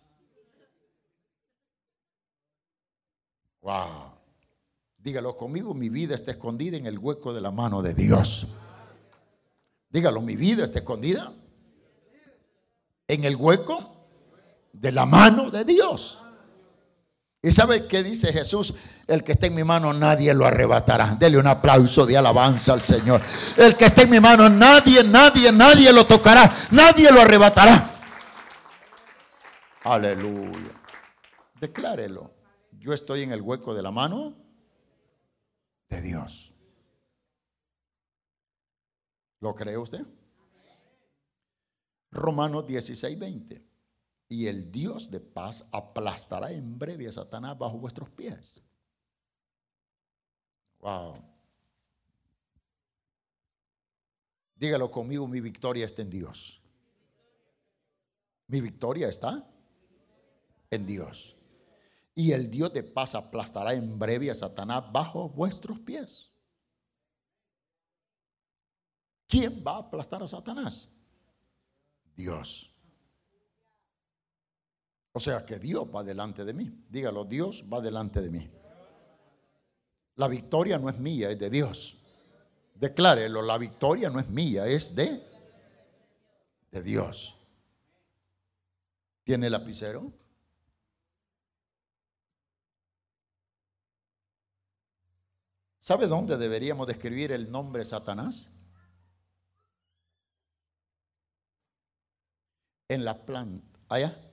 [3.60, 4.10] Wow.
[4.98, 8.48] Dígalo conmigo, mi vida está escondida en el hueco de la mano de Dios.
[9.90, 11.32] Dígalo, mi vida está escondida
[13.06, 13.94] en el hueco
[14.72, 16.20] de la mano de Dios.
[17.44, 18.74] ¿Y sabe qué dice Jesús?
[19.08, 21.16] El que esté en mi mano nadie lo arrebatará.
[21.16, 23.20] Dele un aplauso de alabanza al Señor.
[23.56, 26.54] El que esté en mi mano nadie, nadie, nadie lo tocará.
[26.70, 27.90] Nadie lo arrebatará.
[29.82, 30.70] Aleluya.
[31.60, 32.32] Declárelo.
[32.78, 34.36] Yo estoy en el hueco de la mano
[35.88, 36.54] de Dios.
[39.40, 40.06] ¿Lo cree usted?
[42.12, 43.71] Romanos 16, 20.
[44.32, 48.62] Y el Dios de paz aplastará en breve a Satanás bajo vuestros pies.
[50.80, 51.22] Wow.
[54.56, 56.62] Dígalo conmigo, mi victoria está en Dios.
[58.46, 59.46] Mi victoria está
[60.70, 61.36] en Dios.
[62.14, 66.30] Y el Dios de paz aplastará en breve a Satanás bajo vuestros pies.
[69.28, 70.88] ¿Quién va a aplastar a Satanás?
[72.16, 72.71] Dios.
[75.12, 76.84] O sea que Dios va delante de mí.
[76.88, 78.50] Dígalo, Dios va delante de mí.
[80.16, 81.98] La victoria no es mía, es de Dios.
[82.74, 85.22] Declárelo, la victoria no es mía, es de,
[86.70, 87.36] de Dios.
[89.24, 90.12] ¿Tiene lapicero?
[95.78, 98.50] ¿Sabe dónde deberíamos describir el nombre Satanás?
[102.88, 104.31] En la planta, allá.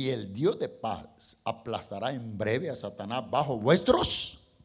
[0.00, 4.56] Y el Dios de paz aplastará en breve a Satanás bajo vuestros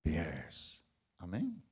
[0.00, 0.88] pies.
[1.18, 1.62] Amén.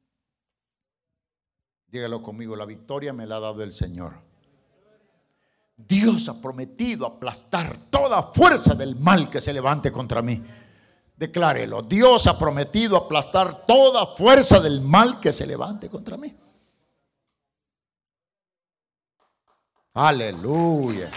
[1.86, 4.12] Dígalo conmigo, la victoria me la ha dado el Señor.
[5.74, 10.44] Dios ha prometido aplastar toda fuerza del mal que se levante contra mí.
[11.16, 11.80] Declárelo.
[11.80, 16.36] Dios ha prometido aplastar toda fuerza del mal que se levante contra mí.
[19.94, 21.10] Aleluya.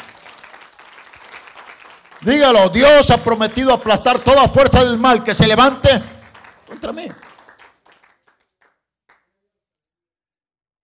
[2.22, 5.90] Dígalo, Dios ha prometido aplastar toda fuerza del mal que se levante
[6.68, 7.08] contra mí.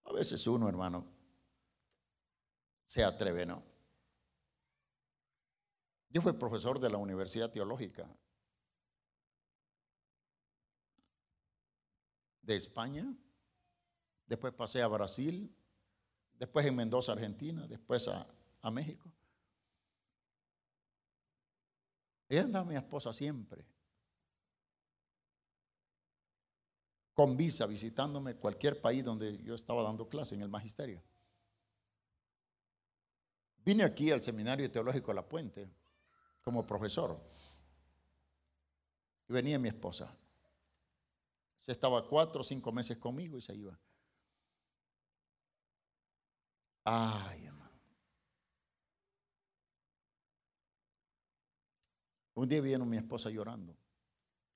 [0.05, 1.05] A veces uno, hermano,
[2.87, 3.61] se atreve, ¿no?
[6.09, 8.07] Yo fui profesor de la Universidad Teológica
[12.41, 13.13] de España,
[14.25, 15.53] después pasé a Brasil,
[16.35, 18.25] después en Mendoza, Argentina, después a,
[18.61, 19.14] a México.
[22.27, 23.65] Ella andaba mi esposa siempre.
[27.13, 31.01] Con visa, visitándome cualquier país donde yo estaba dando clase en el magisterio.
[33.63, 35.69] Vine aquí al Seminario Teológico La Puente
[36.43, 37.19] como profesor.
[39.27, 40.15] Y venía mi esposa.
[41.57, 43.79] Se estaba cuatro o cinco meses conmigo y se iba.
[46.83, 47.65] Ay, hermano.
[52.35, 53.75] Un día vino mi esposa llorando.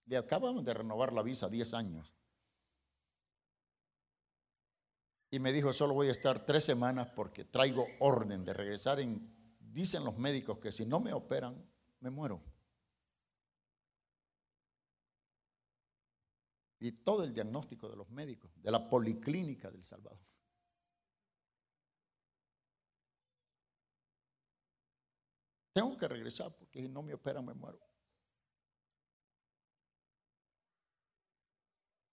[0.06, 2.14] Le acabamos de renovar la visa 10 años.
[5.32, 9.38] Y me dijo, solo voy a estar tres semanas porque traigo orden de regresar en...
[9.60, 11.64] Dicen los médicos que si no me operan,
[12.00, 12.42] me muero.
[16.80, 20.20] Y todo el diagnóstico de los médicos, de la policlínica del Salvador.
[25.74, 27.80] Tengo que regresar porque si no me operan me muero.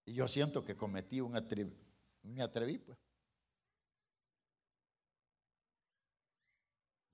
[0.05, 1.77] Y yo siento que cometí un atrevi,
[2.23, 2.99] me atreví pues.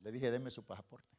[0.01, 1.17] Le dije, deme su pasaporte.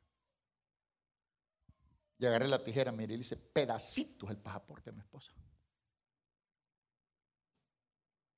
[2.20, 5.34] Y agarré la tijera, mire, y le hice pedacitos el pasaporte a mi esposa.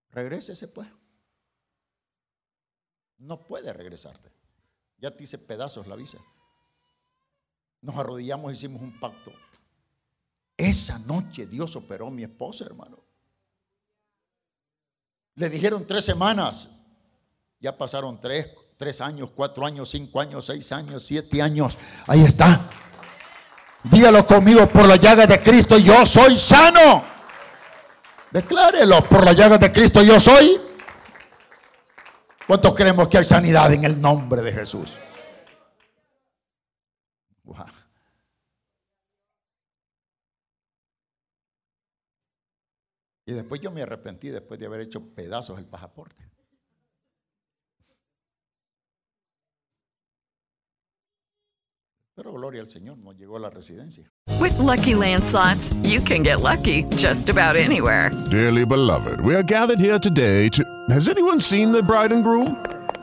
[0.10, 0.90] Regrésese pues.
[3.18, 4.32] No puede regresarte.
[4.98, 6.20] Ya te hice pedazos la visa.
[7.86, 9.32] Nos arrodillamos, hicimos un pacto.
[10.58, 12.98] Esa noche Dios operó a mi esposa, hermano.
[15.36, 16.82] Le dijeron tres semanas.
[17.60, 21.78] Ya pasaron tres, tres años, cuatro años, cinco años, seis años, siete años.
[22.08, 22.68] Ahí está.
[23.84, 27.04] Dígalo conmigo, por la llaga de Cristo yo soy sano.
[28.32, 30.60] Declárelo, por la llaga de Cristo yo soy.
[32.48, 34.94] ¿Cuántos creemos que hay sanidad en el nombre de Jesús?
[37.46, 37.66] Wow.
[43.28, 46.24] Y después yo me arrepentí después de haber hecho pedazos el pasaporte.
[52.16, 54.10] Pero gloria al Señor, nos llegó a la residencia.
[54.40, 58.12] With Lucky Land slots, you can get lucky just about anywhere.
[58.32, 60.64] Dearly beloved, we are gathered here today to.
[60.90, 62.56] Has anyone seen the bride and groom?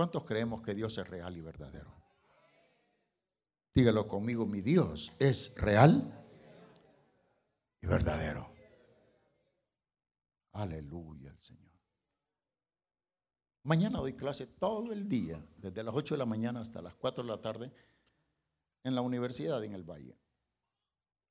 [0.00, 1.94] ¿Cuántos creemos que Dios es real y verdadero?
[3.74, 6.26] Dígalo conmigo, mi Dios es real
[7.82, 8.50] y verdadero.
[10.52, 11.78] Aleluya al Señor.
[13.62, 17.22] Mañana doy clase todo el día, desde las 8 de la mañana hasta las 4
[17.22, 17.70] de la tarde,
[18.82, 20.18] en la universidad en el Valle.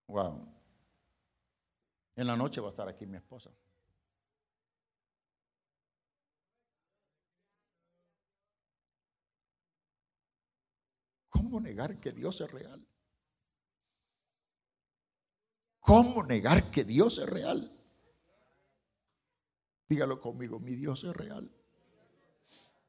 [0.05, 0.47] Wow.
[2.15, 3.49] En la noche va a estar aquí mi esposa.
[11.29, 12.85] ¿Cómo negar que Dios es real?
[15.79, 17.71] ¿Cómo negar que Dios es real?
[19.87, 21.49] Dígalo conmigo, mi Dios es real.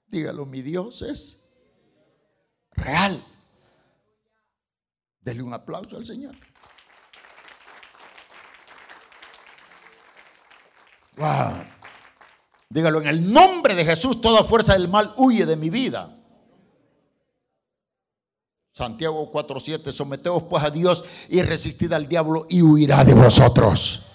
[0.07, 1.51] Dígalo, mi Dios es
[2.73, 3.25] real.
[5.21, 6.37] Dele un aplauso al Señor.
[11.17, 11.65] Wow.
[12.69, 16.20] Dígalo, en el nombre de Jesús, toda fuerza del mal huye de mi vida.
[18.81, 24.07] Santiago 4:7, someteos pues a Dios y resistid al diablo y huirá de vosotros.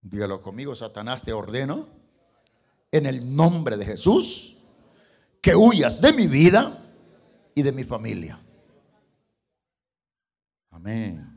[0.00, 1.88] Dígalo conmigo, Satanás, te ordeno
[2.92, 4.58] en el nombre de Jesús
[5.40, 6.80] que huyas de mi vida
[7.56, 8.38] y de mi familia.
[10.70, 11.28] Amén.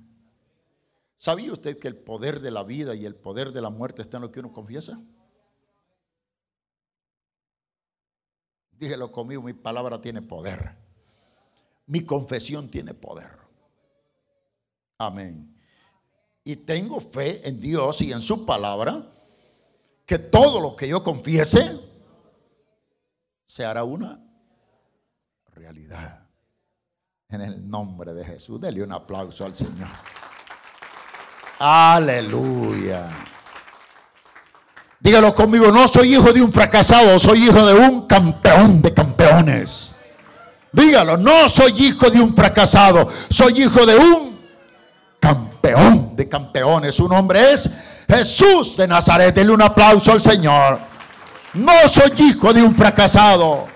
[1.17, 4.17] ¿Sabía usted que el poder de la vida y el poder de la muerte está
[4.17, 4.99] en lo que uno confiesa?
[8.77, 10.75] Dígelo conmigo, mi palabra tiene poder.
[11.87, 13.31] Mi confesión tiene poder.
[14.97, 15.55] Amén.
[16.43, 19.11] Y tengo fe en Dios y en su palabra
[20.05, 21.79] que todo lo que yo confiese
[23.45, 24.21] se hará una
[25.53, 26.27] realidad.
[27.29, 29.89] En el nombre de Jesús, dele un aplauso al Señor.
[31.59, 33.09] Aleluya.
[35.05, 39.91] Dígalo conmigo, no soy hijo de un fracasado, soy hijo de un campeón de campeones.
[40.71, 44.39] Dígalo, no soy hijo de un fracasado, soy hijo de un
[45.19, 46.95] campeón de campeones.
[46.95, 47.69] Su nombre es
[48.07, 49.35] Jesús de Nazaret.
[49.35, 50.79] Dele un aplauso al Señor.
[51.53, 53.67] No soy hijo de un fracasado.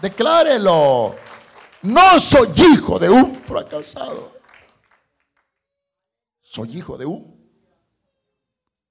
[0.00, 1.14] Declárelo.
[1.82, 4.32] No soy hijo de un fracasado.
[6.40, 7.36] Soy hijo de un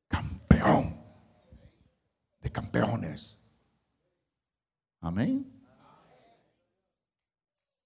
[0.07, 1.02] campeón
[2.53, 3.37] campeones.
[5.01, 5.61] Amén.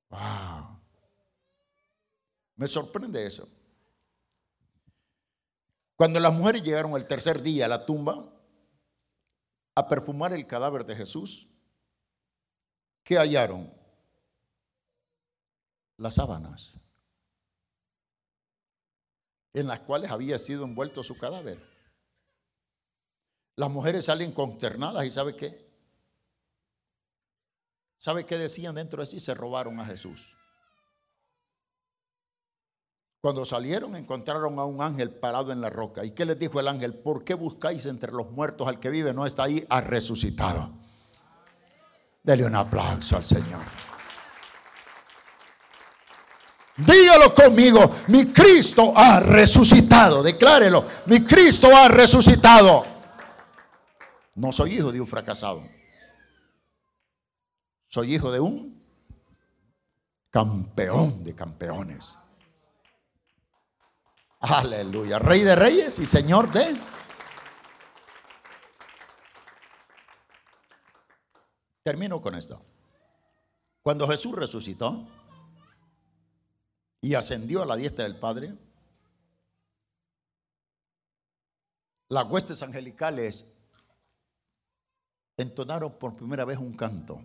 [0.09, 0.79] Wow.
[2.55, 3.47] Me sorprende eso.
[5.95, 8.31] Cuando las mujeres llegaron el tercer día a la tumba
[9.73, 11.49] a perfumar el cadáver de Jesús,
[13.03, 13.73] ¿qué hallaron?
[15.97, 16.77] Las sábanas
[19.59, 21.57] en las cuales había sido envuelto su cadáver.
[23.57, 25.67] Las mujeres salen consternadas y ¿sabe qué?
[27.97, 29.19] ¿Sabe qué decían dentro de sí?
[29.19, 30.35] Se robaron a Jesús.
[33.19, 36.05] Cuando salieron encontraron a un ángel parado en la roca.
[36.05, 36.93] ¿Y qué les dijo el ángel?
[36.93, 39.11] ¿Por qué buscáis entre los muertos al que vive?
[39.11, 40.69] No está ahí, ha resucitado.
[42.21, 43.63] Dele un aplauso al Señor.
[46.77, 50.21] Dígalo conmigo, mi Cristo ha resucitado.
[50.21, 52.96] Declárelo, mi Cristo ha resucitado.
[54.37, 55.67] No soy hijo de un fracasado.
[57.87, 58.85] Soy hijo de un
[60.29, 62.13] campeón de campeones.
[64.39, 65.17] Aleluya.
[65.17, 66.79] Rey de reyes y Señor de...
[71.81, 72.63] Termino con esto.
[73.81, 75.07] Cuando Jesús resucitó
[77.01, 78.55] y ascendió a la diestra del Padre,
[82.09, 83.56] las huestes angelicales
[85.37, 87.23] entonaron por primera vez un canto.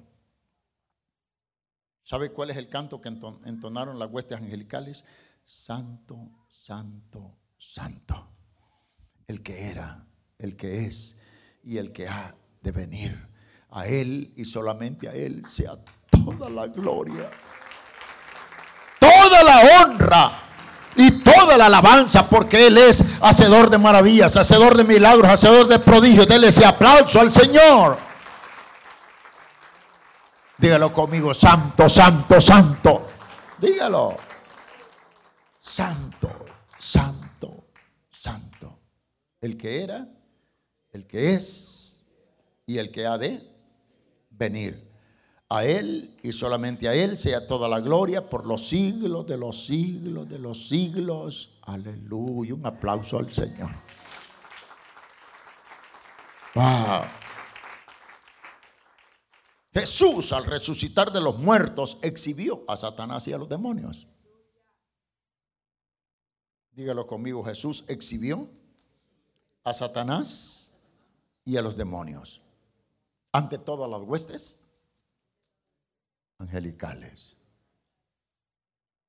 [2.02, 5.04] ¿Sabe cuál es el canto que entonaron las huestes angelicales?
[5.44, 8.28] Santo, santo, santo.
[9.26, 10.06] El que era,
[10.38, 11.18] el que es
[11.62, 13.28] y el que ha de venir.
[13.70, 15.72] A Él y solamente a Él sea
[16.10, 17.30] toda la gloria,
[19.00, 20.41] toda la honra
[21.42, 26.28] toda la alabanza, porque Él es hacedor de maravillas, hacedor de milagros, hacedor de prodigios.
[26.28, 27.98] Dele ese aplauso al Señor.
[30.56, 33.08] Dígalo conmigo, santo, santo, santo.
[33.58, 34.16] Dígalo.
[35.58, 36.44] Santo,
[36.78, 37.64] santo,
[38.10, 38.78] santo.
[39.40, 40.06] El que era,
[40.92, 42.06] el que es
[42.66, 43.44] y el que ha de
[44.30, 44.91] venir.
[45.54, 49.66] A Él y solamente a Él sea toda la gloria por los siglos de los
[49.66, 51.58] siglos de los siglos.
[51.64, 52.54] Aleluya.
[52.54, 53.68] Un aplauso al Señor.
[59.74, 64.06] Jesús al resucitar de los muertos exhibió a Satanás y a los demonios.
[66.72, 68.48] Dígalo conmigo, Jesús exhibió
[69.64, 70.80] a Satanás
[71.44, 72.40] y a los demonios
[73.32, 74.61] ante todas las huestes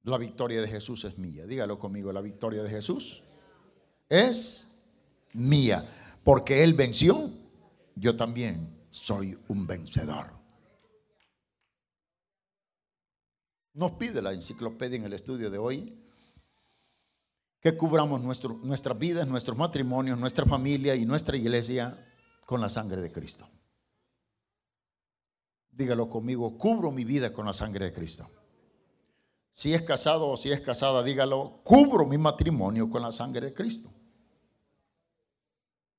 [0.04, 1.46] La victoria de Jesús es mía.
[1.46, 3.24] Dígalo conmigo, la victoria de Jesús
[4.10, 4.82] es
[5.34, 5.88] mía.
[6.24, 7.30] Porque Él venció,
[7.96, 10.28] yo también soy un vencedor.
[13.74, 16.00] Nos pide la enciclopedia en el estudio de hoy
[17.60, 21.98] que cubramos nuestro, nuestras vidas, nuestros matrimonios, nuestra familia y nuestra iglesia
[22.46, 23.48] con la sangre de Cristo.
[25.76, 28.30] Dígalo conmigo, cubro mi vida con la sangre de Cristo.
[29.52, 33.54] Si es casado o si es casada, dígalo, cubro mi matrimonio con la sangre de
[33.54, 33.90] Cristo.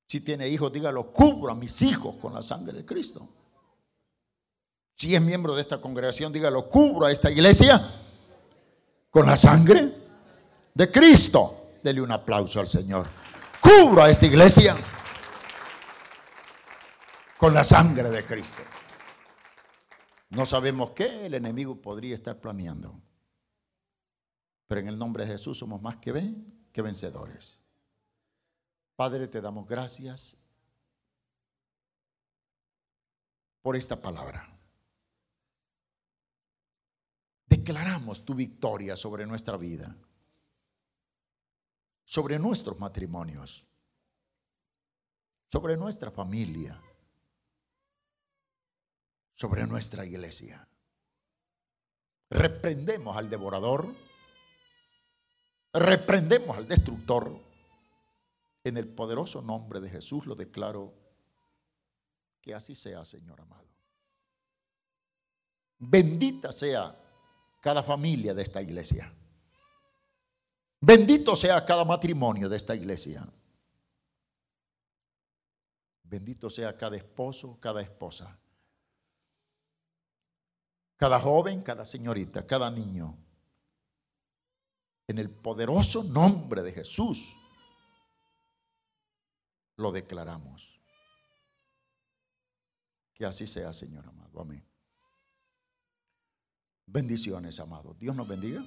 [0.07, 3.29] Si tiene hijos, dígalo, cubro a mis hijos con la sangre de Cristo.
[4.95, 7.81] Si es miembro de esta congregación, dígalo, cubro a esta iglesia
[9.11, 9.93] con la sangre
[10.73, 11.73] de Cristo.
[11.83, 13.07] Dele un aplauso al Señor.
[13.61, 14.77] Cubro a esta iglesia
[17.37, 18.63] con la sangre de Cristo.
[20.31, 23.01] No sabemos qué el enemigo podría estar planeando.
[24.67, 27.59] Pero en el nombre de Jesús somos más que, ven, que vencedores.
[28.97, 30.37] Padre, te damos gracias
[33.63, 34.51] por esta palabra.
[37.47, 39.97] Declaramos tu victoria sobre nuestra vida
[42.05, 43.67] sobre nuestros matrimonios,
[45.51, 46.81] sobre nuestra familia,
[49.35, 50.67] sobre nuestra iglesia.
[52.31, 53.87] Reprendemos al devorador,
[55.73, 57.43] reprendemos al destructor.
[58.67, 60.95] En el poderoso nombre de Jesús lo declaro
[62.41, 63.69] que así sea, Señor amado.
[65.79, 66.97] Bendita sea
[67.61, 69.13] cada familia de esta iglesia.
[70.81, 73.27] Bendito sea cada matrimonio de esta iglesia.
[76.03, 78.39] Bendito sea cada esposo, cada esposa.
[81.05, 83.15] Cada joven, cada señorita, cada niño.
[85.07, 87.37] En el poderoso nombre de Jesús
[89.77, 90.81] lo declaramos.
[93.13, 94.41] Que así sea, Señor amado.
[94.41, 94.67] Amén.
[96.87, 97.93] Bendiciones, amado.
[97.99, 98.65] Dios nos bendiga.